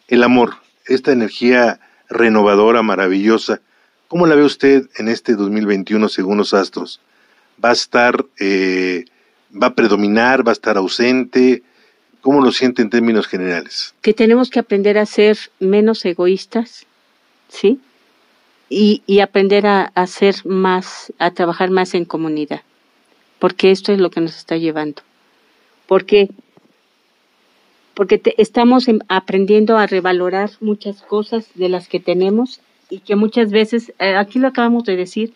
El 0.07 0.23
amor, 0.23 0.59
esta 0.87 1.11
energía 1.11 1.81
renovadora, 2.09 2.85
maravillosa, 2.85 3.63
¿cómo 4.07 4.29
la 4.29 4.37
ve 4.37 4.45
usted 4.45 4.89
en 4.99 5.09
este 5.09 5.35
2021 5.35 6.09
según 6.09 6.39
los 6.39 6.55
astros? 6.55 7.01
¿Va 7.63 7.71
a 7.71 7.73
estar, 7.73 8.25
eh, 8.39 9.07
va 9.61 9.67
a 9.67 9.75
predominar, 9.75 10.47
va 10.47 10.53
a 10.53 10.59
estar 10.61 10.77
ausente? 10.77 11.65
¿Cómo 12.25 12.41
lo 12.41 12.53
siente 12.53 12.81
en 12.81 12.89
términos 12.89 13.27
generales? 13.27 13.95
Que 14.01 14.15
tenemos 14.15 14.49
que 14.49 14.59
aprender 14.59 14.97
a 14.97 15.05
ser 15.05 15.37
menos 15.61 16.03
egoístas, 16.07 16.87
¿sí? 17.49 17.79
Y, 18.71 19.21
aprender 19.21 19.67
a, 19.67 20.07
ser 20.07 20.37
más, 20.47 21.13
a 21.19 21.33
trabajar 21.33 21.69
más 21.69 21.93
en 21.93 22.07
comunidad, 22.07 22.63
porque 23.39 23.71
esto 23.71 23.93
es 23.93 23.99
lo 23.99 24.09
que 24.09 24.23
nos 24.23 24.39
está 24.39 24.57
llevando. 24.57 25.03
Porque 25.87 26.31
porque 27.93 28.23
estamos 28.39 28.89
em, 28.89 29.01
aprendiendo 29.09 29.77
a 29.77 29.87
revalorar 29.87 30.51
muchas 30.61 31.03
cosas 31.03 31.51
de 31.55 31.69
las 31.69 31.89
que 31.89 32.01
tenemos 32.01 32.63
y 32.89 33.01
que 33.01 33.17
muchas 33.17 33.51
veces, 33.51 33.93
eh, 33.99 34.17
aquí 34.17 34.39
lo 34.39 34.49
acabamos 34.49 34.85
de 34.85 34.97
decir, 34.97 35.35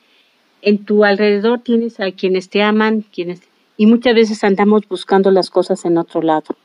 en 0.63 0.87
tu 0.87 1.05
alrededor 1.05 1.61
tienes 1.61 2.01
a 2.01 2.11
quienes 2.13 2.49
te 2.49 2.63
aman, 2.63 3.03
quienes 3.03 3.43
y 3.77 3.85
muchas 3.85 4.15
veces 4.15 4.43
andamos 4.43 4.89
buscando 4.89 5.31
las 5.31 5.51
cosas 5.51 5.85
en 5.85 5.99
otro 5.99 6.23
lado. 6.23 6.57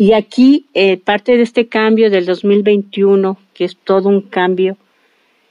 Y 0.00 0.14
aquí 0.14 0.64
eh, 0.72 0.96
parte 0.96 1.36
de 1.36 1.42
este 1.42 1.68
cambio 1.68 2.08
del 2.08 2.24
2021, 2.24 3.36
que 3.52 3.66
es 3.66 3.76
todo 3.76 4.08
un 4.08 4.22
cambio 4.22 4.78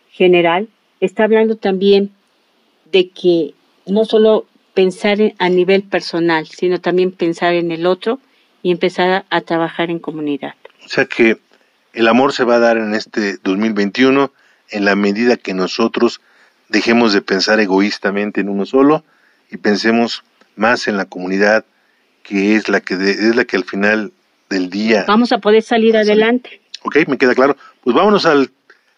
general, 0.10 0.70
está 1.00 1.26
hablando 1.26 1.56
también 1.56 2.10
de 2.92 3.12
que 3.12 3.54
no 3.86 4.06
solo 4.06 4.48
pensar 4.74 5.20
a 5.38 5.50
nivel 5.50 5.84
personal, 5.84 6.48
sino 6.48 6.82
también 6.82 7.12
pensar 7.12 7.54
en 7.54 7.72
el 7.72 7.86
otro 7.86 8.20
y 8.64 8.72
empezar 8.72 9.24
a, 9.30 9.42
trabajar 9.42 9.92
en 9.92 10.00
comunidad. 10.00 10.56
O 10.84 10.90
sea 10.90 11.06
que 11.06 11.38
el 11.94 12.08
amor 12.08 12.34
se 12.34 12.44
va 12.44 12.56
a 12.56 12.60
dar 12.60 12.78
en 12.78 12.96
este 12.96 13.38
2021 13.44 14.32
en 14.72 14.84
la 14.84 14.96
medida 14.96 15.38
que 15.38 15.54
nosotros 15.54 16.22
dejemos 16.70 17.14
de 17.14 17.22
pensar 17.22 17.60
egoístamente 17.60 18.42
en 18.42 18.50
uno 18.50 18.66
solo 18.66 19.04
y 19.52 19.58
pensemos 19.58 20.24
más 20.56 20.88
en 20.88 20.98
la 20.98 21.06
comunidad 21.06 21.66
que 22.24 22.56
es 22.56 22.68
la 22.68 22.82
que 22.82 22.96
es 22.96 23.36
la 23.36 23.46
que 23.46 23.56
al 23.56 23.64
final 23.64 24.12
del 24.50 24.70
día 24.70 25.06
vamos 25.08 25.32
a 25.32 25.38
poder 25.38 25.64
salir 25.64 25.96
adelante. 25.98 26.62
Ok, 26.84 26.98
me 27.08 27.18
queda 27.18 27.36
claro. 27.36 27.58
Pues 27.84 27.96
vámonos 27.96 28.26
al, 28.26 28.50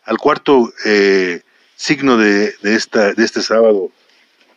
al 0.05 0.17
cuarto 0.17 0.71
eh, 0.85 1.41
signo 1.75 2.17
de, 2.17 2.53
de, 2.61 2.75
esta, 2.75 3.13
de 3.13 3.23
este 3.23 3.41
sábado, 3.41 3.89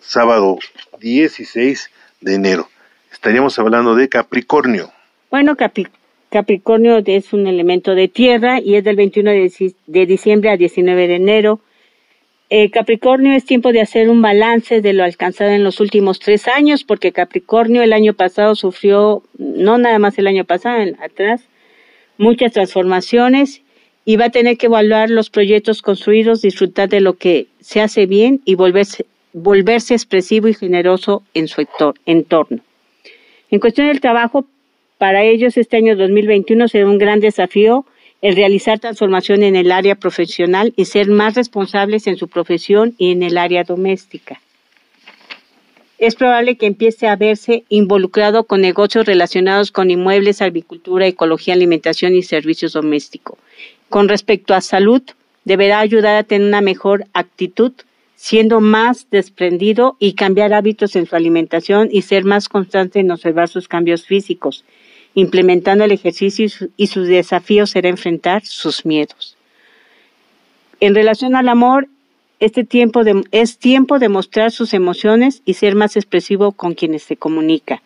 sábado 0.01 0.59
16 1.01 1.91
de 2.21 2.35
enero. 2.35 2.69
Estaríamos 3.13 3.59
hablando 3.59 3.95
de 3.95 4.09
Capricornio. 4.09 4.93
Bueno, 5.31 5.57
Capricornio 6.31 7.03
es 7.05 7.33
un 7.33 7.47
elemento 7.47 7.95
de 7.95 8.09
tierra 8.09 8.61
y 8.61 8.75
es 8.75 8.85
del 8.85 8.97
21 8.97 9.31
de, 9.87 10.07
diciembre 10.07 10.51
a 10.51 10.57
19 10.57 11.09
de 11.09 11.15
enero. 11.15 11.61
Eh, 12.57 12.71
Capricornio 12.71 13.33
es 13.33 13.45
tiempo 13.45 13.73
de 13.73 13.81
hacer 13.81 14.09
un 14.09 14.23
balance 14.23 14.81
de 14.81 14.93
lo 14.93 15.03
alcanzado 15.03 15.51
en 15.51 15.65
los 15.65 15.81
últimos 15.81 16.21
tres 16.21 16.47
años, 16.47 16.85
porque 16.85 17.11
Capricornio 17.11 17.83
el 17.83 17.93
año 17.93 18.15
pasado 18.15 18.55
sufrió, 18.55 19.25
no 19.37 19.77
nada 19.77 19.99
más 19.99 20.17
el 20.19 20.29
año 20.29 20.45
pasado, 20.45 20.81
atrás, 21.03 21.49
muchas 22.17 22.53
transformaciones 22.53 23.63
y 24.05 24.15
va 24.15 24.27
a 24.27 24.31
tener 24.31 24.57
que 24.57 24.67
evaluar 24.67 25.11
los 25.11 25.31
proyectos 25.31 25.83
construidos, 25.83 26.43
disfrutar 26.43 26.89
de 26.89 27.01
lo 27.01 27.15
que 27.15 27.49
se 27.59 27.81
hace 27.81 28.07
bien 28.07 28.41
y 28.45 28.55
volverse, 28.55 29.05
volverse 29.33 29.95
expresivo 29.95 30.47
y 30.47 30.55
generoso 30.55 31.25
en 31.35 31.49
su 31.49 31.67
entorno. 32.07 32.61
En 33.51 33.59
cuestión 33.59 33.89
del 33.89 34.01
trabajo, 34.01 34.47
para 34.99 35.25
ellos, 35.25 35.57
este 35.57 35.77
año 35.77 35.97
2021 35.97 36.69
será 36.69 36.87
un 36.87 36.99
gran 36.99 37.19
desafío 37.19 37.85
el 38.25 38.37
realizar 38.37 38.79
transformación 38.79 39.43
en 39.43 39.55
el 39.55 39.71
área 39.71 39.97
profesional 39.97 40.73
y 40.77 40.87
ser 40.87 41.09
más 41.09 41.35
responsables 41.35 42.07
en 42.07 42.17
su 42.17 42.27
profesión 42.27 42.95
y 42.97 43.13
en 43.13 43.23
el 43.23 43.37
área 43.37 43.65
doméstica. 43.65 44.41
Es 45.99 46.15
probable 46.15 46.57
que 46.57 46.65
empiece 46.65 47.07
a 47.07 47.17
verse 47.17 47.65
involucrado 47.69 48.45
con 48.45 48.63
negocios 48.63 49.05
relacionados 49.05 49.71
con 49.71 49.91
inmuebles, 49.91 50.41
agricultura, 50.41 51.07
ecología, 51.07 51.53
alimentación 51.53 52.15
y 52.15 52.23
servicios 52.23 52.73
domésticos. 52.73 53.39
Con 53.91 54.09
respecto 54.09 54.55
a 54.55 54.63
salud, 54.63 55.03
deberá 55.45 55.81
ayudar 55.81 56.17
a 56.17 56.23
tener 56.23 56.49
una 56.49 56.63
mejor 56.63 57.05
actitud, 57.13 57.73
siendo 58.17 58.63
más 58.63 59.07
desprendido 59.11 59.99
y 59.99 60.15
cambiar 60.15 60.55
hábitos 60.55 60.97
en 60.97 61.05
su 61.05 61.15
alimentación 61.15 61.91
y 61.93 62.01
ser 62.01 62.25
más 62.25 62.49
constante 62.49 63.01
en 63.01 63.11
observar 63.11 63.51
sus 63.51 63.69
cambios 63.69 64.07
físicos 64.07 64.65
implementando 65.15 65.85
el 65.85 65.93
ejercicio 65.93 66.47
y 66.77 66.87
su, 66.87 67.03
desafío 67.03 67.67
será 67.67 67.89
enfrentar 67.89 68.45
sus 68.45 68.85
miedos. 68.85 69.37
En 70.81 70.95
relación 70.95 71.37
al 71.37 71.49
amor, 71.49 71.89
este 72.41 72.65
tiempo 72.65 73.03
es 73.31 73.59
tiempo 73.59 73.99
de 73.99 74.09
mostrar 74.09 74.51
sus 74.51 74.75
emociones 74.75 75.43
y 75.45 75.55
ser 75.55 75.77
más 75.77 75.97
expresivo 75.97 76.53
con 76.53 76.75
quienes 76.75 77.05
se 77.05 77.17
comunica. 77.17 77.81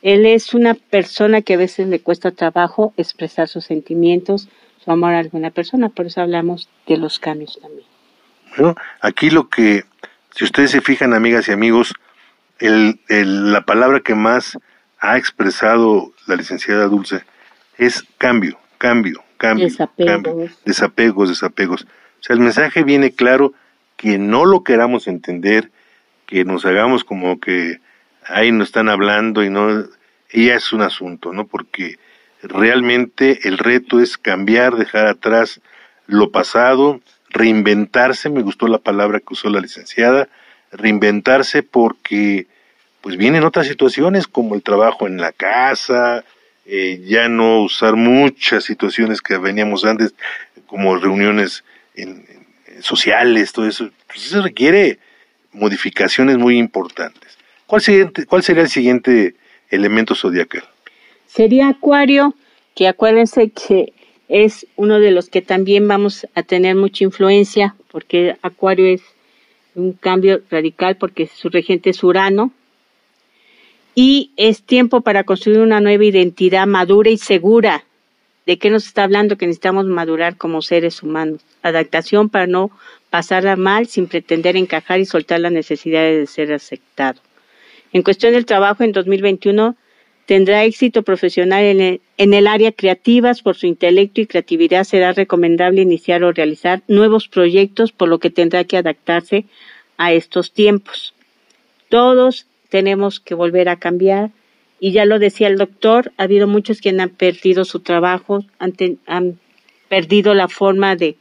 Él 0.00 0.26
es 0.26 0.54
una 0.54 0.74
persona 0.74 1.42
que 1.42 1.54
a 1.54 1.58
veces 1.58 1.86
le 1.86 2.00
cuesta 2.00 2.32
trabajo 2.32 2.92
expresar 2.96 3.48
sus 3.48 3.64
sentimientos, 3.64 4.48
su 4.84 4.90
amor 4.90 5.12
a 5.14 5.20
alguna 5.20 5.50
persona, 5.50 5.90
por 5.90 6.06
eso 6.06 6.20
hablamos 6.20 6.68
de 6.88 6.96
los 6.96 7.20
cambios 7.20 7.58
también. 7.60 7.86
Bueno, 8.56 8.74
aquí 9.00 9.30
lo 9.30 9.48
que, 9.48 9.84
si 10.34 10.44
ustedes 10.44 10.72
se 10.72 10.80
fijan, 10.80 11.14
amigas 11.14 11.48
y 11.48 11.52
amigos, 11.52 11.94
la 12.58 13.60
palabra 13.64 14.00
que 14.00 14.14
más 14.14 14.58
ha 15.02 15.18
expresado 15.18 16.12
la 16.28 16.36
licenciada 16.36 16.86
Dulce 16.86 17.24
es 17.76 18.04
cambio, 18.18 18.58
cambio, 18.78 19.22
cambio, 19.36 19.66
desapegos. 19.66 20.64
desapegos, 20.64 21.28
desapegos. 21.28 21.82
O 21.82 22.22
sea, 22.22 22.34
el 22.34 22.40
mensaje 22.40 22.84
viene 22.84 23.10
claro 23.10 23.52
que 23.96 24.16
no 24.16 24.44
lo 24.44 24.62
queramos 24.62 25.08
entender, 25.08 25.72
que 26.24 26.44
nos 26.44 26.64
hagamos 26.64 27.02
como 27.02 27.40
que 27.40 27.80
ahí 28.26 28.52
nos 28.52 28.68
están 28.68 28.88
hablando 28.88 29.42
y 29.42 29.50
no, 29.50 29.84
ella 30.30 30.54
es 30.54 30.72
un 30.72 30.82
asunto, 30.82 31.32
¿no? 31.32 31.48
Porque 31.48 31.98
realmente 32.40 33.40
el 33.48 33.58
reto 33.58 34.00
es 34.00 34.16
cambiar, 34.16 34.76
dejar 34.76 35.08
atrás 35.08 35.60
lo 36.06 36.30
pasado, 36.30 37.00
reinventarse, 37.30 38.30
me 38.30 38.42
gustó 38.42 38.68
la 38.68 38.78
palabra 38.78 39.18
que 39.18 39.32
usó 39.34 39.50
la 39.50 39.60
licenciada, 39.60 40.28
reinventarse 40.70 41.64
porque 41.64 42.46
pues 43.02 43.16
vienen 43.16 43.44
otras 43.44 43.66
situaciones 43.66 44.26
como 44.26 44.54
el 44.54 44.62
trabajo 44.62 45.06
en 45.06 45.18
la 45.18 45.32
casa, 45.32 46.24
eh, 46.64 47.02
ya 47.04 47.28
no 47.28 47.62
usar 47.62 47.96
muchas 47.96 48.64
situaciones 48.64 49.20
que 49.20 49.36
veníamos 49.36 49.84
antes, 49.84 50.14
como 50.66 50.96
reuniones 50.96 51.64
en, 51.94 52.24
sociales, 52.80 53.52
todo 53.52 53.66
eso, 53.66 53.90
pues 54.06 54.26
eso 54.26 54.42
requiere 54.42 54.98
modificaciones 55.52 56.38
muy 56.38 56.56
importantes. 56.56 57.36
¿Cuál, 57.66 57.82
siguiente, 57.82 58.24
¿Cuál 58.26 58.42
sería 58.42 58.62
el 58.62 58.68
siguiente 58.68 59.34
elemento 59.68 60.14
zodiacal? 60.14 60.64
Sería 61.26 61.68
Acuario, 61.68 62.34
que 62.74 62.86
acuérdense 62.86 63.50
que 63.50 63.92
es 64.28 64.66
uno 64.76 65.00
de 65.00 65.10
los 65.10 65.28
que 65.28 65.42
también 65.42 65.88
vamos 65.88 66.26
a 66.34 66.42
tener 66.42 66.76
mucha 66.76 67.04
influencia, 67.04 67.74
porque 67.90 68.36
Acuario 68.42 68.86
es 68.86 69.02
un 69.74 69.92
cambio 69.92 70.42
radical, 70.50 70.96
porque 70.96 71.26
su 71.26 71.48
regente 71.48 71.90
es 71.90 72.02
Urano, 72.02 72.52
y 73.94 74.30
es 74.36 74.62
tiempo 74.62 75.02
para 75.02 75.24
construir 75.24 75.58
una 75.60 75.80
nueva 75.80 76.04
identidad 76.04 76.66
madura 76.66 77.10
y 77.10 77.18
segura. 77.18 77.84
¿De 78.46 78.58
qué 78.58 78.70
nos 78.70 78.86
está 78.86 79.04
hablando? 79.04 79.36
Que 79.36 79.46
necesitamos 79.46 79.86
madurar 79.86 80.36
como 80.36 80.62
seres 80.62 81.02
humanos. 81.02 81.42
Adaptación 81.62 82.28
para 82.28 82.46
no 82.46 82.70
pasarla 83.10 83.56
mal 83.56 83.86
sin 83.86 84.06
pretender 84.06 84.56
encajar 84.56 84.98
y 85.00 85.04
soltar 85.04 85.40
la 85.40 85.50
necesidad 85.50 86.02
de 86.02 86.26
ser 86.26 86.52
aceptado. 86.52 87.20
En 87.92 88.02
cuestión 88.02 88.32
del 88.32 88.46
trabajo, 88.46 88.82
en 88.82 88.92
2021 88.92 89.76
tendrá 90.24 90.64
éxito 90.64 91.02
profesional 91.02 91.64
en 91.64 91.80
el, 91.80 92.00
en 92.16 92.32
el 92.32 92.46
área 92.46 92.72
creativas 92.72 93.42
por 93.42 93.54
su 93.56 93.66
intelecto 93.66 94.20
y 94.20 94.26
creatividad. 94.26 94.84
Será 94.84 95.12
recomendable 95.12 95.82
iniciar 95.82 96.24
o 96.24 96.32
realizar 96.32 96.82
nuevos 96.88 97.28
proyectos, 97.28 97.92
por 97.92 98.08
lo 98.08 98.18
que 98.18 98.30
tendrá 98.30 98.64
que 98.64 98.78
adaptarse 98.78 99.44
a 99.98 100.12
estos 100.12 100.52
tiempos. 100.52 101.14
Todos 101.90 102.46
tenemos 102.72 103.20
que 103.20 103.34
volver 103.34 103.68
a 103.68 103.76
cambiar. 103.76 104.30
Y 104.80 104.92
ya 104.92 105.04
lo 105.04 105.18
decía 105.18 105.46
el 105.46 105.58
doctor, 105.58 106.10
ha 106.16 106.22
habido 106.22 106.48
muchos 106.48 106.80
que 106.80 106.88
han 106.88 107.10
perdido 107.10 107.66
su 107.66 107.80
trabajo, 107.80 108.46
han, 108.58 108.72
han 109.06 109.38
perdido 109.90 110.32
la 110.32 110.48
forma 110.48 110.96
de 110.96 111.16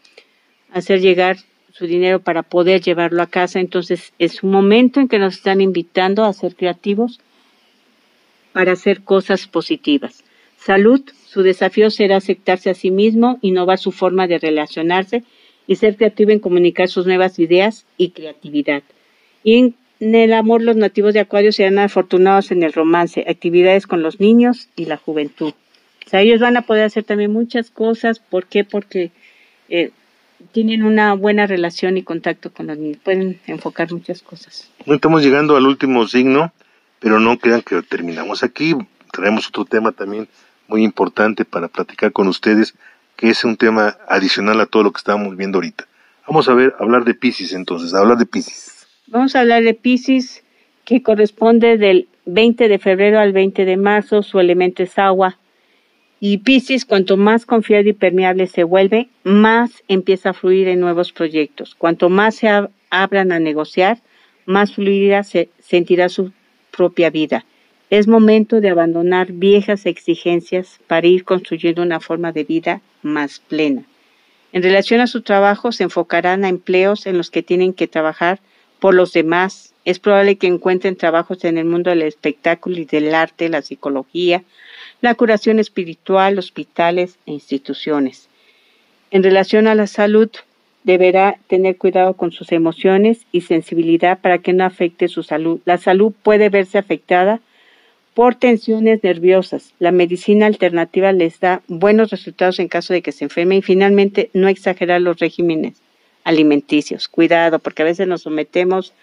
hacer 0.71 1.01
llegar 1.01 1.35
su 1.73 1.87
dinero 1.87 2.21
para 2.21 2.41
poder 2.41 2.79
llevarlo 2.81 3.21
a 3.21 3.27
casa. 3.27 3.59
Entonces 3.59 4.13
es 4.17 4.43
un 4.43 4.51
momento 4.51 5.01
en 5.01 5.09
que 5.09 5.19
nos 5.19 5.35
están 5.35 5.59
invitando 5.59 6.23
a 6.23 6.31
ser 6.31 6.55
creativos 6.55 7.19
para 8.53 8.71
hacer 8.71 9.01
cosas 9.01 9.45
positivas. 9.47 10.23
Salud, 10.57 11.01
su 11.27 11.43
desafío 11.43 11.91
será 11.91 12.15
aceptarse 12.15 12.69
a 12.69 12.75
sí 12.75 12.91
mismo, 12.91 13.39
innovar 13.41 13.77
su 13.77 13.91
forma 13.91 14.25
de 14.25 14.39
relacionarse 14.39 15.23
y 15.67 15.75
ser 15.75 15.97
creativo 15.97 16.31
en 16.31 16.39
comunicar 16.39 16.87
sus 16.87 17.05
nuevas 17.05 17.39
ideas 17.39 17.85
y 17.97 18.11
creatividad. 18.11 18.83
Y 19.43 19.57
en 19.57 19.75
en 20.01 20.15
el 20.15 20.33
amor, 20.33 20.63
los 20.63 20.75
nativos 20.75 21.13
de 21.13 21.19
Acuario 21.19 21.51
serán 21.51 21.77
afortunados 21.77 22.51
en 22.51 22.63
el 22.63 22.73
romance, 22.73 23.23
actividades 23.29 23.85
con 23.85 24.01
los 24.01 24.19
niños 24.19 24.67
y 24.75 24.85
la 24.85 24.97
juventud. 24.97 25.53
O 26.07 26.09
sea, 26.09 26.21
ellos 26.21 26.41
van 26.41 26.57
a 26.57 26.63
poder 26.63 26.85
hacer 26.85 27.03
también 27.03 27.31
muchas 27.31 27.69
cosas. 27.69 28.17
¿Por 28.17 28.47
qué? 28.47 28.63
Porque 28.63 29.11
eh, 29.69 29.91
tienen 30.53 30.83
una 30.83 31.13
buena 31.13 31.45
relación 31.45 31.97
y 31.97 32.03
contacto 32.03 32.51
con 32.51 32.65
los 32.65 32.79
niños. 32.79 32.97
Pueden 33.03 33.39
enfocar 33.45 33.93
muchas 33.93 34.23
cosas. 34.23 34.71
estamos 34.87 35.21
llegando 35.21 35.55
al 35.55 35.67
último 35.67 36.07
signo, 36.07 36.51
pero 36.99 37.19
no 37.19 37.37
crean 37.37 37.61
que 37.61 37.79
terminamos 37.83 38.41
aquí. 38.41 38.75
Traemos 39.11 39.49
otro 39.49 39.65
tema 39.65 39.91
también 39.91 40.27
muy 40.67 40.83
importante 40.83 41.45
para 41.45 41.67
platicar 41.67 42.11
con 42.11 42.27
ustedes, 42.27 42.73
que 43.17 43.29
es 43.29 43.43
un 43.43 43.55
tema 43.55 43.97
adicional 44.07 44.59
a 44.61 44.65
todo 44.65 44.81
lo 44.81 44.91
que 44.91 44.97
estábamos 44.97 45.37
viendo 45.37 45.59
ahorita. 45.59 45.85
Vamos 46.27 46.49
a 46.49 46.55
ver, 46.55 46.73
hablar 46.79 47.05
de 47.05 47.13
Pisces 47.13 47.53
entonces, 47.53 47.93
hablar 47.93 48.17
de 48.17 48.25
Pisces. 48.25 48.80
Vamos 49.11 49.35
a 49.35 49.41
hablar 49.41 49.61
de 49.63 49.73
Pisces, 49.73 50.41
que 50.85 51.03
corresponde 51.03 51.77
del 51.77 52.07
20 52.27 52.69
de 52.69 52.79
febrero 52.79 53.19
al 53.19 53.33
20 53.33 53.65
de 53.65 53.75
marzo, 53.75 54.23
su 54.23 54.39
elemento 54.39 54.83
es 54.83 54.97
agua. 54.97 55.37
Y 56.21 56.37
Pisces, 56.37 56.85
cuanto 56.85 57.17
más 57.17 57.45
confiado 57.45 57.89
y 57.89 57.93
permeable 57.93 58.47
se 58.47 58.63
vuelve, 58.63 59.09
más 59.25 59.83
empieza 59.89 60.29
a 60.29 60.33
fluir 60.33 60.69
en 60.69 60.79
nuevos 60.79 61.11
proyectos. 61.11 61.75
Cuanto 61.75 62.07
más 62.07 62.35
se 62.35 62.47
abran 62.89 63.33
a 63.33 63.39
negociar, 63.41 63.97
más 64.45 64.75
fluida 64.75 65.23
se 65.23 65.49
sentirá 65.59 66.07
su 66.07 66.31
propia 66.71 67.09
vida. 67.09 67.43
Es 67.89 68.07
momento 68.07 68.61
de 68.61 68.69
abandonar 68.69 69.33
viejas 69.33 69.87
exigencias 69.87 70.79
para 70.87 71.07
ir 71.07 71.25
construyendo 71.25 71.81
una 71.81 71.99
forma 71.99 72.31
de 72.31 72.45
vida 72.45 72.81
más 73.01 73.41
plena. 73.41 73.83
En 74.53 74.63
relación 74.63 75.01
a 75.01 75.07
su 75.07 75.21
trabajo, 75.21 75.73
se 75.73 75.83
enfocarán 75.83 76.45
a 76.45 76.49
empleos 76.49 77.07
en 77.07 77.17
los 77.17 77.29
que 77.29 77.43
tienen 77.43 77.73
que 77.73 77.89
trabajar 77.89 78.39
por 78.81 78.95
los 78.95 79.13
demás. 79.13 79.73
Es 79.85 79.99
probable 79.99 80.35
que 80.37 80.47
encuentren 80.47 80.97
trabajos 80.97 81.45
en 81.45 81.57
el 81.57 81.65
mundo 81.65 81.91
del 81.91 82.01
espectáculo 82.01 82.77
y 82.79 82.85
del 82.85 83.13
arte, 83.15 83.47
la 83.47 83.61
psicología, 83.61 84.43
la 85.01 85.15
curación 85.15 85.59
espiritual, 85.59 86.37
hospitales 86.37 87.17
e 87.25 87.31
instituciones. 87.31 88.27
En 89.11 89.23
relación 89.23 89.67
a 89.67 89.75
la 89.75 89.87
salud, 89.87 90.29
deberá 90.83 91.37
tener 91.47 91.77
cuidado 91.77 92.15
con 92.15 92.31
sus 92.31 92.51
emociones 92.51 93.27
y 93.31 93.41
sensibilidad 93.41 94.19
para 94.19 94.39
que 94.39 94.51
no 94.51 94.65
afecte 94.65 95.07
su 95.07 95.21
salud. 95.21 95.59
La 95.65 95.77
salud 95.77 96.11
puede 96.23 96.49
verse 96.49 96.79
afectada 96.79 97.39
por 98.15 98.33
tensiones 98.33 99.03
nerviosas. 99.03 99.73
La 99.77 99.91
medicina 99.91 100.47
alternativa 100.47 101.11
les 101.11 101.39
da 101.39 101.61
buenos 101.67 102.09
resultados 102.09 102.59
en 102.59 102.67
caso 102.67 102.93
de 102.93 103.03
que 103.03 103.11
se 103.11 103.25
enferme 103.25 103.57
y 103.57 103.61
finalmente 103.61 104.31
no 104.33 104.47
exagerar 104.47 105.01
los 105.01 105.19
regímenes 105.19 105.81
alimenticios. 106.23 107.07
Cuidado, 107.07 107.59
porque 107.59 107.81
a 107.81 107.85
veces 107.85 108.07
nos 108.07 108.23
sometemos 108.23 108.93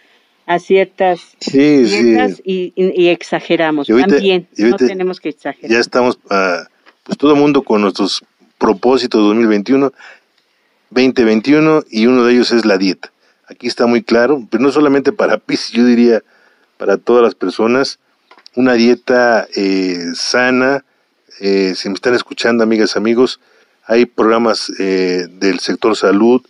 a 0.46 0.59
ciertas 0.59 1.37
dietas 1.52 2.40
Y, 2.44 2.72
exageramos. 3.09 3.87
También 3.87 4.48
no 4.57 4.76
tenemos 4.76 5.20
que 5.20 5.28
exagerar. 5.28 5.70
Ya 5.70 5.78
estamos, 5.78 6.16
uh, 6.31 6.64
pues 7.04 7.18
todo 7.18 7.33
el 7.33 7.38
mundo 7.38 7.62
con 7.62 7.83
nuestros 7.83 8.24
propósitos 8.57 9.20
2021, 9.20 9.92
2021 10.90 11.85
y 11.90 12.07
uno 12.07 12.24
de 12.24 12.33
ellos 12.33 12.52
es 12.52 12.64
la 12.64 12.78
dieta. 12.78 13.12
Aquí 13.46 13.66
está 13.66 13.87
muy 13.87 14.02
claro, 14.02 14.46
pero 14.50 14.62
no 14.62 14.70
solamente 14.70 15.12
para 15.12 15.38
Pisces, 15.38 15.72
yo 15.72 15.85
diría 15.85 16.22
para 16.76 16.96
todas 16.96 17.22
las 17.22 17.35
personas, 17.35 17.98
una 18.54 18.74
dieta 18.74 19.46
eh, 19.54 20.12
sana. 20.14 20.85
Eh, 21.40 21.74
si 21.76 21.88
me 21.88 21.94
están 21.94 22.14
escuchando, 22.14 22.64
amigas, 22.64 22.96
amigos, 22.96 23.40
hay 23.87 24.07
programas 24.07 24.72
eh, 24.78 25.26
del 25.31 25.61
sector 25.61 25.96
salud, 25.96 26.42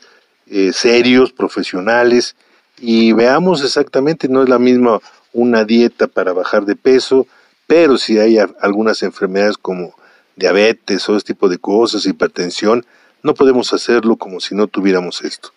eh, 0.51 0.73
serios, 0.73 1.33
profesionales, 1.33 2.37
y 2.81 3.13
veamos 3.13 3.63
exactamente, 3.65 4.29
no 4.29 4.43
es 4.43 4.49
la 4.49 4.59
misma 4.59 5.01
una 5.33 5.65
dieta 5.65 6.07
para 6.07 6.33
bajar 6.33 6.65
de 6.65 6.77
peso, 6.77 7.27
pero 7.67 7.99
si 7.99 8.19
hay 8.19 8.39
algunas 8.61 9.03
enfermedades 9.03 9.59
como 9.59 9.95
diabetes 10.37 11.09
o 11.09 11.17
este 11.17 11.35
tipo 11.35 11.49
de 11.49 11.59
cosas, 11.59 12.07
hipertensión, 12.07 12.87
no 13.23 13.35
podemos 13.35 13.73
hacerlo 13.73 14.17
como 14.17 14.41
si 14.41 14.55
no 14.55 14.67
tuviéramos 14.69 15.23
esto. 15.23 15.51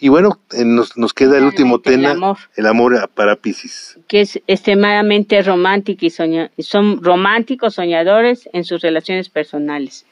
Y 0.00 0.08
bueno, 0.08 0.40
eh, 0.52 0.64
nos, 0.64 0.96
nos 0.96 1.14
queda 1.14 1.38
el 1.38 1.44
último 1.44 1.78
tema, 1.80 2.10
el 2.10 2.16
amor, 2.16 2.38
el 2.56 2.66
amor 2.66 3.10
para 3.14 3.36
Pisces. 3.36 3.98
Que 4.08 4.22
es 4.22 4.40
extremadamente 4.46 5.40
romántico 5.40 6.04
y 6.04 6.10
son 6.62 7.02
románticos, 7.02 7.76
soñadores 7.76 8.48
en 8.52 8.64
sus 8.64 8.82
relaciones 8.82 9.30
personales. 9.30 10.04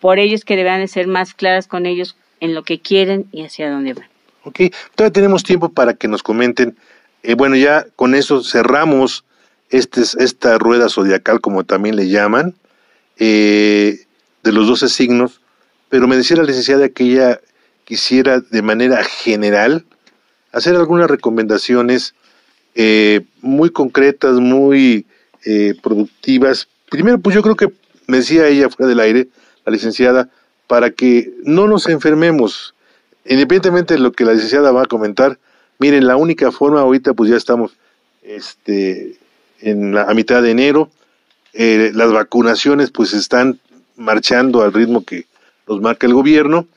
Por 0.00 0.18
ellos 0.18 0.44
que 0.44 0.56
deberán 0.56 0.80
de 0.80 0.88
ser 0.88 1.08
más 1.08 1.34
claras 1.34 1.66
con 1.66 1.84
ellos 1.86 2.16
en 2.40 2.54
lo 2.54 2.62
que 2.62 2.80
quieren 2.80 3.26
y 3.32 3.44
hacia 3.44 3.70
dónde 3.70 3.94
van. 3.94 4.08
Ok, 4.44 4.60
todavía 4.94 5.12
tenemos 5.12 5.44
tiempo 5.44 5.68
para 5.68 5.94
que 5.94 6.08
nos 6.08 6.22
comenten. 6.22 6.76
Eh, 7.22 7.34
bueno, 7.34 7.56
ya 7.56 7.86
con 7.96 8.14
eso 8.14 8.42
cerramos 8.42 9.24
este, 9.68 10.00
esta 10.00 10.58
rueda 10.58 10.88
zodiacal, 10.88 11.40
como 11.40 11.64
también 11.64 11.96
le 11.96 12.08
llaman, 12.08 12.54
eh, 13.18 14.06
de 14.42 14.52
los 14.52 14.66
12 14.66 14.88
signos, 14.88 15.40
pero 15.90 16.08
me 16.08 16.16
decía 16.16 16.38
la 16.38 16.44
licenciada 16.44 16.88
que 16.88 17.04
ella 17.04 17.40
quisiera 17.84 18.40
de 18.40 18.62
manera 18.62 19.04
general 19.04 19.84
hacer 20.52 20.74
algunas 20.76 21.10
recomendaciones 21.10 22.14
eh, 22.74 23.20
muy 23.42 23.70
concretas, 23.70 24.34
muy 24.34 25.06
productivas. 25.82 26.68
Primero, 26.90 27.18
pues 27.18 27.34
yo 27.34 27.42
creo 27.42 27.56
que 27.56 27.72
me 28.06 28.18
decía 28.18 28.46
ella 28.46 28.68
fuera 28.68 28.88
del 28.90 29.00
aire, 29.00 29.28
la 29.64 29.72
licenciada, 29.72 30.28
para 30.70 30.92
que 30.92 31.32
no 31.42 31.66
nos 31.66 31.88
enfermemos. 31.88 32.76
Independientemente 33.24 33.94
de 33.94 34.00
lo 34.00 34.12
que 34.12 34.24
la 34.24 34.34
licenciada 34.34 34.70
va 34.70 34.84
a 34.84 34.86
comentar, 34.86 35.36
miren, 35.80 36.06
la 36.06 36.14
única 36.14 36.52
forma 36.52 36.80
ahorita 36.80 37.12
pues 37.12 37.28
ya 37.28 37.36
estamos 37.36 37.72
este, 38.22 39.18
a 39.64 40.14
mitad 40.14 40.40
de 40.42 40.52
enero, 40.52 40.88
eh, 41.54 41.90
las 41.92 42.12
vacunaciones 42.12 42.92
pues 42.92 43.14
están 43.14 43.58
marchando 43.96 44.62
al 44.62 44.72
ritmo 44.72 45.04
que 45.04 45.26
nos 45.66 45.80
marca 45.80 46.06
el 46.06 46.14
gobierno, 46.14 46.68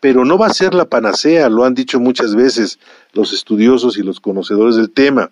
pero 0.00 0.24
no 0.24 0.38
va 0.38 0.46
a 0.46 0.54
ser 0.54 0.72
la 0.72 0.86
panacea, 0.86 1.50
lo 1.50 1.66
han 1.66 1.74
dicho 1.74 2.00
muchas 2.00 2.34
veces 2.34 2.78
los 3.12 3.34
estudiosos 3.34 3.98
y 3.98 4.02
los 4.02 4.18
conocedores 4.18 4.76
del 4.76 4.90
tema. 4.90 5.30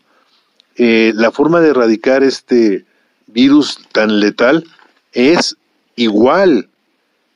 Eh, 0.76 1.12
la 1.14 1.30
forma 1.30 1.60
de 1.60 1.70
erradicar 1.70 2.22
este 2.22 2.84
virus 3.28 3.78
tan 3.92 4.20
letal 4.20 4.66
es 5.14 5.56
igual 5.96 6.69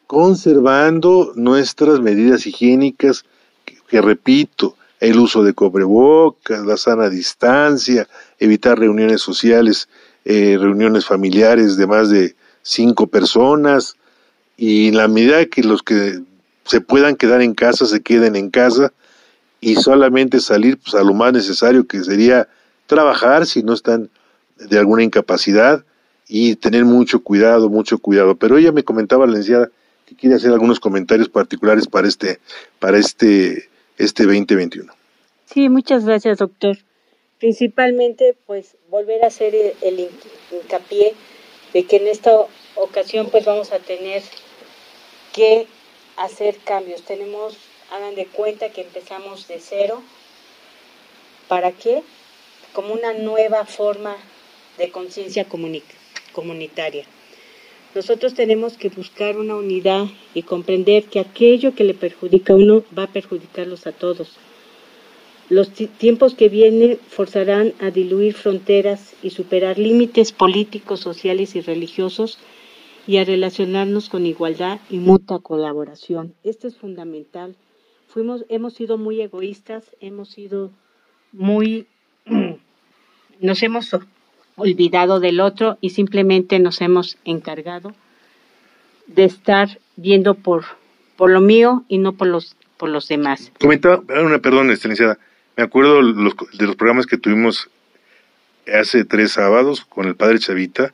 conservando 0.07 1.33
nuestras 1.35 2.01
medidas 2.01 2.47
higiénicas, 2.47 3.25
que, 3.89 4.01
repito, 4.01 4.77
el 5.01 5.19
uso 5.19 5.43
de 5.43 5.55
cobrebocas, 5.55 6.65
la 6.65 6.77
sana 6.77 7.09
distancia, 7.09 8.09
evitar 8.39 8.79
reuniones 8.79 9.21
sociales, 9.21 9.89
eh, 10.25 10.57
reuniones 10.59 11.05
familiares 11.05 11.77
de 11.77 11.87
más 11.87 12.11
de 12.11 12.35
cinco 12.63 13.07
personas, 13.07 13.97
y 14.57 14.89
en 14.89 14.97
la 14.97 15.09
medida 15.09 15.45
que 15.47 15.63
los 15.63 15.83
que 15.83 16.21
se 16.65 16.81
puedan 16.81 17.17
quedar 17.17 17.43
en 17.43 17.55
casa 17.55 17.87
se 17.87 18.03
queden 18.03 18.37
en 18.37 18.51
casa, 18.51 18.93
y 19.61 19.77
solamente 19.77 20.41
salir 20.41 20.79
pues, 20.79 20.95
a 20.95 21.03
lo 21.03 21.15
más 21.15 21.33
necesario 21.33 21.87
que 21.87 22.05
sería 22.05 22.49
trabajar 22.87 23.47
si 23.47 23.63
no 23.63 23.73
están 23.73 24.11
de 24.59 24.79
alguna 24.79 25.03
incapacidad 25.03 25.85
y 26.29 26.57
tener 26.57 26.85
mucho 26.85 27.21
cuidado, 27.21 27.69
mucho 27.69 27.99
cuidado. 27.99 28.37
Pero 28.37 28.59
ella 28.59 28.73
me 28.73 28.85
comentaba, 28.85 29.27
la 29.27 29.33
licenciada, 29.33 29.71
que 30.07 30.15
quiere 30.15 30.37
hacer 30.37 30.51
algunos 30.51 30.81
comentarios 30.81 31.29
particulares 31.29 31.87
para 31.87 32.09
este, 32.09 32.41
para 32.79 32.99
este, 32.99 33.69
este 33.99 34.25
2021. 34.25 34.93
Sí, 35.47 35.69
muchas 35.69 36.05
gracias, 36.05 36.39
doctor. 36.39 36.79
Principalmente, 37.39 38.37
pues, 38.47 38.77
volver 38.91 39.25
a 39.25 39.29
hacer 39.29 39.55
el, 39.55 40.09
hincapié 40.51 41.15
de 41.73 41.85
que 41.85 41.97
en 41.97 42.07
esta 42.09 42.33
ocasión, 42.77 43.29
pues, 43.31 43.45
vamos 43.45 43.73
a 43.73 43.79
tener 43.79 44.23
que 45.33 45.67
hacer 46.17 46.57
cambios. 46.65 47.03
Tenemos, 47.03 47.57
hagan 47.91 48.15
de 48.15 48.27
cuenta 48.27 48.71
que 48.71 48.83
empezamos 48.83 49.49
de 49.49 49.59
cero. 49.61 50.03
¿Para 51.49 51.73
qué? 51.73 52.03
Como 52.73 52.95
una 52.95 53.13
nueva 53.13 53.67
forma 53.67 54.17
de 54.79 54.91
conciencia 54.91 55.47
comunitaria. 56.33 57.05
Nosotros 57.95 58.35
tenemos 58.35 58.77
que 58.77 58.89
buscar 58.89 59.39
una 59.39 59.55
unidad 59.55 60.07
y 60.35 60.43
comprender 60.43 61.05
que 61.05 61.21
aquello 61.21 61.75
que 61.77 61.85
le 61.85 61.95
perjudica 61.95 62.53
a 62.53 62.57
uno 62.57 62.83
va 62.97 63.05
a 63.05 63.13
perjudicarlos 63.13 63.87
a 63.87 63.93
todos. 63.93 64.37
Los 65.49 65.71
tiempos 65.71 66.35
que 66.35 66.49
vienen 66.49 66.99
forzarán 67.09 67.73
a 67.79 67.91
diluir 67.91 68.35
fronteras 68.35 69.15
y 69.23 69.31
superar 69.31 69.79
límites 69.79 70.33
políticos, 70.33 71.01
sociales 71.01 71.55
y 71.55 71.61
religiosos 71.61 72.39
y 73.07 73.19
a 73.19 73.25
relacionarnos 73.25 74.09
con 74.09 74.27
igualdad 74.27 74.81
y 74.91 74.99
mutua 74.99 75.41
colaboración. 75.41 76.35
Esto 76.43 76.67
es 76.67 76.77
fundamental. 76.77 77.55
Fuimos, 78.09 78.45
hemos 78.49 78.75
sido 78.75 78.99
muy 78.99 79.21
egoístas, 79.21 79.85
hemos 80.01 80.31
sido 80.31 80.73
muy, 81.31 81.87
nos 83.41 83.63
hemos 83.63 83.95
olvidado 84.57 85.21
del 85.21 85.41
otro 85.41 85.79
y 85.81 85.91
simplemente 85.91 86.59
nos 86.59 86.81
hemos 86.81 87.19
encargado 87.25 87.95
de 89.07 89.25
estar 89.25 89.79
viendo 89.97 90.35
por, 90.35 90.65
por 91.17 91.31
lo 91.31 91.41
mío 91.41 91.85
y 91.89 91.99
no 91.99 92.13
por 92.13 92.29
los, 92.29 92.57
por 92.77 92.89
los 92.89 93.09
demás. 93.09 93.53
Comentaba, 93.61 94.03
una 94.23 94.39
perdón, 94.39 94.69
licenciada, 94.69 95.19
me 95.57 95.65
acuerdo 95.65 96.03
los, 96.03 96.35
de 96.59 96.67
los 96.67 96.77
programas 96.77 97.07
que 97.07 97.19
tuvimos 97.19 97.71
hace 98.73 99.05
tres 99.05 99.33
sábados 99.33 99.85
con 99.85 100.07
el 100.07 100.17
padre 100.17 100.39
Chavita 100.39 100.93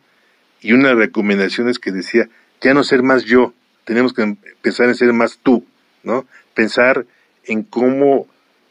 y 0.61 0.73
una 0.73 0.95
recomendación 0.95 1.69
es 1.69 1.79
que 1.79 1.93
decía, 1.93 2.29
ya 2.61 2.75
no 2.75 2.85
ser 2.85 3.03
más 3.03 3.25
yo, 3.25 3.55
tenemos 3.85 4.13
que 4.13 4.37
pensar 4.61 4.89
en 4.89 4.95
ser 4.95 5.13
más 5.13 5.39
tú, 5.43 5.65
¿no? 6.03 6.27
Pensar 6.55 7.07
en 7.45 7.63
cómo 7.63 8.27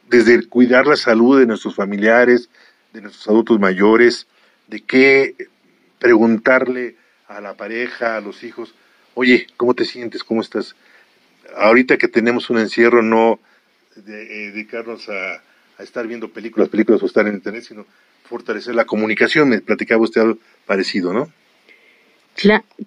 desde 0.10 0.47
cuidar 0.47 0.88
la 0.88 0.95
salud 0.95 1.39
de 1.39 1.45
nuestros 1.45 1.75
familiares, 1.75 2.49
de 2.93 3.02
nuestros 3.02 3.28
adultos 3.28 3.60
mayores, 3.60 4.28
de 4.69 4.82
qué 4.82 5.36
preguntarle 5.99 6.95
a 7.27 7.41
la 7.41 7.55
pareja, 7.55 8.17
a 8.17 8.21
los 8.21 8.43
hijos, 8.43 8.73
oye, 9.15 9.47
¿cómo 9.58 9.73
te 9.73 9.86
sientes? 9.86 10.23
¿Cómo 10.23 10.41
estás? 10.41 10.75
Ahorita 11.58 11.97
que 11.97 12.08
tenemos 12.08 12.49
un 12.49 12.60
encierro, 12.60 13.01
no 13.01 13.39
eh, 13.97 14.51
dedicarnos 14.53 15.10
a, 15.10 15.41
estar 15.82 16.05
viendo 16.08 16.29
películas, 16.29 16.67
películas 16.67 17.01
o 17.01 17.05
estar 17.05 17.25
en 17.25 17.36
internet, 17.36 17.63
sino 17.63 17.86
fortalecer 18.23 18.75
la 18.75 18.84
comunicación. 18.84 19.47
Me 19.47 19.62
platicaba 19.62 20.03
usted 20.03 20.21
algo 20.21 20.38
parecido, 20.65 21.13
¿no? 21.13 21.32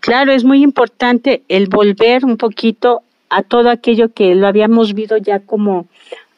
Claro, 0.01 0.33
es 0.33 0.45
muy 0.45 0.63
importante 0.63 1.43
el 1.49 1.69
volver 1.69 2.25
un 2.25 2.37
poquito 2.37 3.03
a 3.31 3.43
todo 3.43 3.71
aquello 3.71 4.13
que 4.13 4.35
lo 4.35 4.47
habíamos 4.47 4.93
visto 4.93 5.17
ya 5.17 5.41
como 5.41 5.89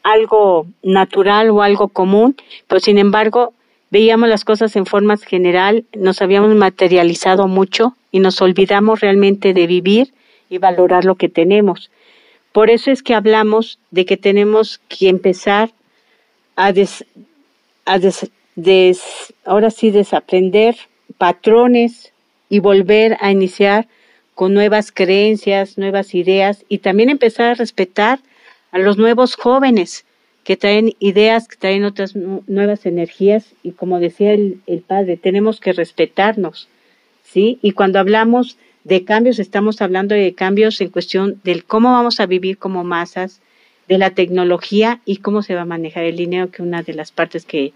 algo 0.04 0.68
natural 0.82 1.50
o 1.50 1.62
algo 1.62 1.88
común, 1.88 2.36
pero 2.68 2.78
sin 2.78 2.98
embargo 2.98 3.52
veíamos 3.94 4.28
las 4.28 4.44
cosas 4.44 4.74
en 4.74 4.86
forma 4.86 5.16
general, 5.18 5.84
nos 5.94 6.20
habíamos 6.20 6.52
materializado 6.56 7.46
mucho 7.46 7.96
y 8.10 8.18
nos 8.18 8.42
olvidamos 8.42 8.98
realmente 8.98 9.54
de 9.54 9.68
vivir 9.68 10.12
y 10.50 10.58
valorar 10.58 11.04
lo 11.04 11.14
que 11.14 11.28
tenemos. 11.28 11.92
Por 12.50 12.70
eso 12.70 12.90
es 12.90 13.04
que 13.04 13.14
hablamos 13.14 13.78
de 13.92 14.04
que 14.04 14.16
tenemos 14.16 14.80
que 14.88 15.08
empezar 15.08 15.70
a, 16.56 16.72
a 17.86 18.00
ahora 19.44 19.70
sí 19.70 19.90
desaprender 19.92 20.74
patrones 21.16 22.12
y 22.48 22.58
volver 22.58 23.16
a 23.20 23.30
iniciar 23.30 23.86
con 24.34 24.54
nuevas 24.54 24.90
creencias, 24.90 25.78
nuevas 25.78 26.16
ideas 26.16 26.64
y 26.68 26.78
también 26.78 27.10
empezar 27.10 27.46
a 27.46 27.54
respetar 27.54 28.18
a 28.72 28.78
los 28.80 28.98
nuevos 28.98 29.36
jóvenes 29.36 30.04
que 30.44 30.56
traen 30.56 30.94
ideas, 30.98 31.48
que 31.48 31.56
traen 31.56 31.84
otras 31.84 32.14
nuevas 32.14 32.86
energías 32.86 33.46
y 33.62 33.72
como 33.72 33.98
decía 33.98 34.32
el, 34.32 34.84
padre, 34.86 35.16
tenemos 35.16 35.58
que 35.58 35.72
respetarnos, 35.72 36.68
¿sí? 37.24 37.58
Y 37.62 37.72
cuando 37.72 37.98
hablamos 37.98 38.58
de 38.84 39.04
cambios, 39.04 39.38
estamos 39.38 39.80
hablando 39.80 40.14
de 40.14 40.34
cambios 40.34 40.80
en 40.82 40.90
cuestión 40.90 41.40
del 41.44 41.64
cómo 41.64 41.92
vamos 41.92 42.20
a 42.20 42.26
vivir 42.26 42.58
como 42.58 42.84
masas, 42.84 43.40
de 43.88 43.98
la 43.98 44.10
tecnología 44.10 45.00
y 45.04 45.18
cómo 45.18 45.42
se 45.42 45.54
va 45.54 45.62
a 45.62 45.66
manejar 45.66 46.04
el 46.04 46.16
dinero, 46.16 46.50
que 46.50 46.62
una 46.62 46.82
de 46.82 46.94
las 46.94 47.12
partes 47.12 47.44
que, 47.44 47.72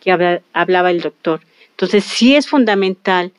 que 0.00 0.10
hablaba 0.52 0.90
el 0.90 1.00
doctor. 1.00 1.40
Entonces, 1.70 2.04
sí 2.04 2.34
es 2.34 2.48
fundamental 2.48 3.32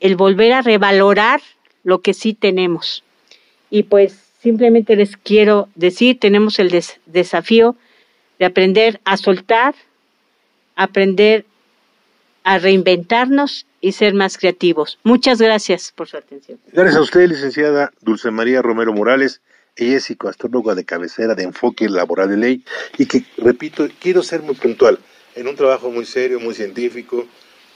el 0.00 0.16
volver 0.16 0.52
a 0.52 0.62
revalorar 0.62 1.40
lo 1.84 2.00
que 2.00 2.14
sí 2.14 2.34
tenemos. 2.34 3.04
Y 3.70 3.84
pues 3.84 4.18
simplemente 4.42 4.96
les 4.96 5.16
quiero 5.16 5.68
decir, 5.74 6.18
tenemos 6.18 6.58
el 6.58 6.70
desafío 7.06 7.76
de 8.42 8.46
aprender 8.46 9.00
a 9.04 9.16
soltar, 9.16 9.76
aprender 10.74 11.46
a 12.42 12.58
reinventarnos 12.58 13.66
y 13.80 13.92
ser 13.92 14.14
más 14.14 14.36
creativos. 14.36 14.98
Muchas 15.04 15.40
gracias 15.40 15.92
por 15.94 16.08
su 16.08 16.16
atención. 16.16 16.58
Gracias 16.72 16.96
a 16.96 17.02
usted, 17.02 17.28
licenciada 17.28 17.92
Dulce 18.00 18.32
María 18.32 18.60
Romero 18.60 18.92
Morales. 18.92 19.42
Ella 19.76 19.98
es 19.98 20.04
psicoastróloga 20.06 20.74
de 20.74 20.84
cabecera 20.84 21.36
de 21.36 21.44
enfoque 21.44 21.88
laboral 21.88 22.30
de 22.30 22.36
ley 22.36 22.64
y 22.98 23.06
que, 23.06 23.24
repito, 23.36 23.86
quiero 24.00 24.24
ser 24.24 24.42
muy 24.42 24.56
puntual 24.56 24.98
en 25.36 25.46
un 25.46 25.54
trabajo 25.54 25.92
muy 25.92 26.04
serio, 26.04 26.40
muy 26.40 26.56
científico, 26.56 27.24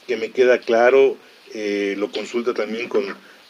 que 0.09 0.16
me 0.16 0.33
queda 0.33 0.59
claro, 0.59 1.16
eh, 1.55 1.94
lo 1.96 2.11
consulta 2.11 2.55
también 2.55 2.88
con, 2.88 3.05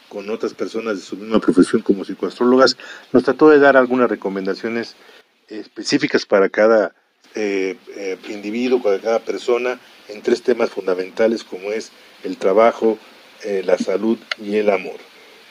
con 0.07 0.29
otras 0.29 0.53
personas 0.53 0.97
de 0.97 1.01
su 1.01 1.17
misma 1.17 1.39
profesión 1.39 1.81
como 1.81 2.05
psicoastrólogas, 2.05 2.77
nos 3.11 3.23
trató 3.23 3.49
de 3.49 3.57
dar 3.57 3.75
algunas 3.75 4.07
recomendaciones 4.07 4.95
específicas 5.47 6.27
para 6.27 6.49
cada 6.49 6.93
eh, 7.35 7.75
eh, 7.95 8.17
individuo, 8.29 8.81
para 8.81 8.99
cada 8.99 9.19
persona, 9.19 9.79
en 10.09 10.21
tres 10.21 10.41
temas 10.41 10.69
fundamentales 10.69 11.43
como 11.43 11.71
es 11.71 11.91
el 12.23 12.37
trabajo, 12.37 12.97
eh, 13.43 13.61
la 13.65 13.77
salud 13.77 14.17
y 14.41 14.55
el 14.55 14.69
amor. 14.69 14.97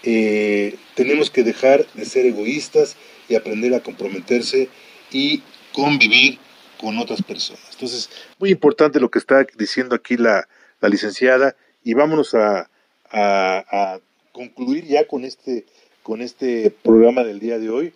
tenemos 0.02 1.30
que 1.30 1.42
dejar 1.42 1.84
de 1.94 2.04
ser 2.04 2.26
egoístas 2.26 2.96
y 3.28 3.34
aprender 3.34 3.74
a 3.74 3.80
comprometerse 3.80 4.68
y 5.10 5.42
convivir 5.72 6.38
con 6.80 6.98
otras 6.98 7.22
personas. 7.22 7.62
Entonces, 7.72 8.08
muy 8.38 8.50
importante 8.50 9.00
lo 9.00 9.10
que 9.10 9.18
está 9.18 9.44
diciendo 9.56 9.96
aquí 9.96 10.16
la, 10.16 10.46
licenciada 10.82 11.56
y 11.82 11.94
vámonos 11.94 12.34
a, 12.34 12.70
a, 13.10 13.98
concluir 14.30 14.84
ya 14.86 15.08
con 15.08 15.24
este, 15.24 15.64
con 16.04 16.22
este 16.22 16.70
programa 16.70 17.24
del 17.24 17.40
día 17.40 17.58
de 17.58 17.70
hoy. 17.70 17.92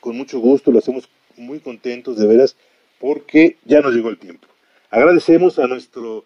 Con 0.00 0.16
mucho 0.16 0.40
gusto, 0.40 0.72
lo 0.72 0.80
hacemos 0.80 1.08
muy 1.36 1.60
contentos 1.60 2.18
de 2.18 2.26
veras 2.26 2.56
porque 3.02 3.58
ya 3.64 3.80
nos 3.80 3.92
llegó 3.94 4.10
el 4.10 4.18
tiempo. 4.18 4.46
Agradecemos 4.88 5.58
a 5.58 5.66
nuestro 5.66 6.24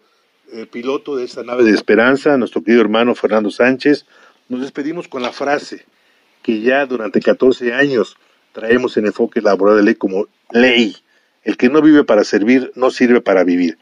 eh, 0.53 0.67
piloto 0.71 1.15
de 1.15 1.25
esta 1.25 1.41
nave 1.41 1.63
de 1.63 1.71
esperanza, 1.71 2.35
a 2.35 2.37
nuestro 2.37 2.61
querido 2.61 2.83
hermano 2.83 3.15
Fernando 3.15 3.49
Sánchez. 3.49 4.05
Nos 4.47 4.61
despedimos 4.61 5.07
con 5.07 5.23
la 5.23 5.31
frase 5.31 5.85
que 6.43 6.61
ya 6.61 6.85
durante 6.85 7.19
14 7.19 7.73
años 7.73 8.15
traemos 8.51 8.95
en 8.95 9.07
enfoque 9.07 9.41
laboral 9.41 9.77
de 9.77 9.83
ley 9.83 9.95
como 9.95 10.27
ley. 10.51 10.95
El 11.43 11.57
que 11.57 11.67
no 11.67 11.81
vive 11.81 12.03
para 12.03 12.23
servir 12.23 12.71
no 12.75 12.91
sirve 12.91 13.21
para 13.21 13.43
vivir. 13.43 13.79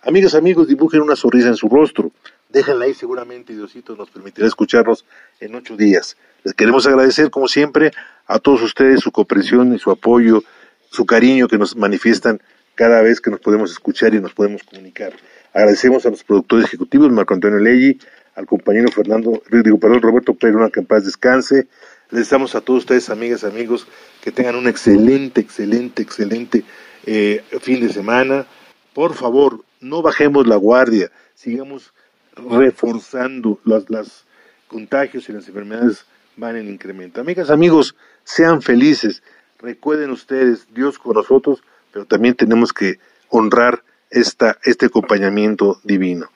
Amigas, 0.00 0.34
amigos, 0.34 0.68
dibujen 0.68 1.02
una 1.02 1.16
sonrisa 1.16 1.48
en 1.48 1.56
su 1.56 1.68
rostro. 1.68 2.12
Déjenla 2.48 2.86
ahí, 2.86 2.94
seguramente 2.94 3.52
Diosito 3.52 3.94
nos 3.94 4.08
permitirá 4.08 4.46
escucharnos 4.46 5.04
en 5.38 5.54
ocho 5.54 5.76
días. 5.76 6.16
Les 6.44 6.54
queremos 6.54 6.86
agradecer, 6.86 7.28
como 7.28 7.46
siempre, 7.46 7.90
a 8.26 8.38
todos 8.38 8.62
ustedes 8.62 9.00
su 9.00 9.12
comprensión 9.12 9.74
y 9.74 9.78
su 9.78 9.90
apoyo 9.90 10.42
su 10.90 11.06
cariño 11.06 11.48
que 11.48 11.58
nos 11.58 11.76
manifiestan 11.76 12.40
cada 12.74 13.02
vez 13.02 13.20
que 13.20 13.30
nos 13.30 13.40
podemos 13.40 13.70
escuchar 13.70 14.14
y 14.14 14.20
nos 14.20 14.32
podemos 14.32 14.62
comunicar. 14.62 15.12
Agradecemos 15.52 16.06
a 16.06 16.10
los 16.10 16.22
productores 16.22 16.66
ejecutivos, 16.66 17.10
Marco 17.10 17.34
Antonio 17.34 17.58
Leggi, 17.58 17.98
al 18.34 18.46
compañero 18.46 18.88
Fernando, 18.92 19.42
digo, 19.50 19.80
perdón, 19.80 20.00
Roberto 20.00 20.34
Pérez, 20.34 20.56
que 20.72 20.80
en 20.80 20.86
descanse. 21.04 21.66
Les 22.10 22.20
deseamos 22.20 22.54
a 22.54 22.60
todos 22.60 22.80
ustedes, 22.80 23.10
amigas, 23.10 23.42
amigos, 23.42 23.86
que 24.22 24.30
tengan 24.30 24.54
un 24.54 24.68
excelente, 24.68 25.40
excelente, 25.40 26.02
excelente 26.02 26.64
eh, 27.04 27.42
fin 27.60 27.80
de 27.80 27.92
semana. 27.92 28.46
Por 28.94 29.14
favor, 29.14 29.64
no 29.80 30.02
bajemos 30.02 30.46
la 30.46 30.56
guardia, 30.56 31.10
sigamos 31.34 31.92
reforzando 32.36 33.58
las, 33.64 33.90
las 33.90 34.24
contagios 34.68 35.28
y 35.28 35.32
las 35.32 35.48
enfermedades 35.48 36.06
van 36.36 36.56
en 36.56 36.68
incremento. 36.68 37.20
Amigas, 37.20 37.50
amigos, 37.50 37.96
sean 38.24 38.62
felices. 38.62 39.22
Recuerden 39.58 40.10
ustedes, 40.10 40.66
Dios 40.72 40.98
con 40.98 41.14
nosotros, 41.14 41.62
pero 41.92 42.04
también 42.04 42.34
tenemos 42.34 42.72
que 42.72 42.98
honrar 43.28 43.82
esta, 44.10 44.58
este 44.62 44.86
acompañamiento 44.86 45.80
divino. 45.82 46.28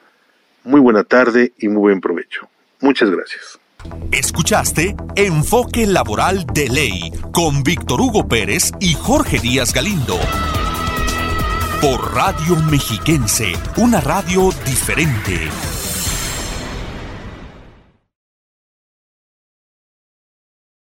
Muy 0.64 0.80
buena 0.80 1.04
tarde 1.04 1.52
y 1.58 1.68
muy 1.68 1.80
buen 1.80 2.00
provecho. 2.00 2.48
Muchas 2.80 3.10
gracias. 3.10 3.58
Escuchaste 4.12 4.94
Enfoque 5.16 5.86
Laboral 5.86 6.46
de 6.46 6.68
Ley 6.68 7.12
con 7.32 7.62
Víctor 7.62 8.00
Hugo 8.00 8.28
Pérez 8.28 8.70
y 8.80 8.94
Jorge 8.94 9.38
Díaz 9.38 9.72
Galindo. 9.72 10.18
Por 11.80 12.14
Radio 12.14 12.56
Mexiquense, 12.70 13.52
una 13.76 14.00
radio 14.00 14.50
diferente. 14.64 15.48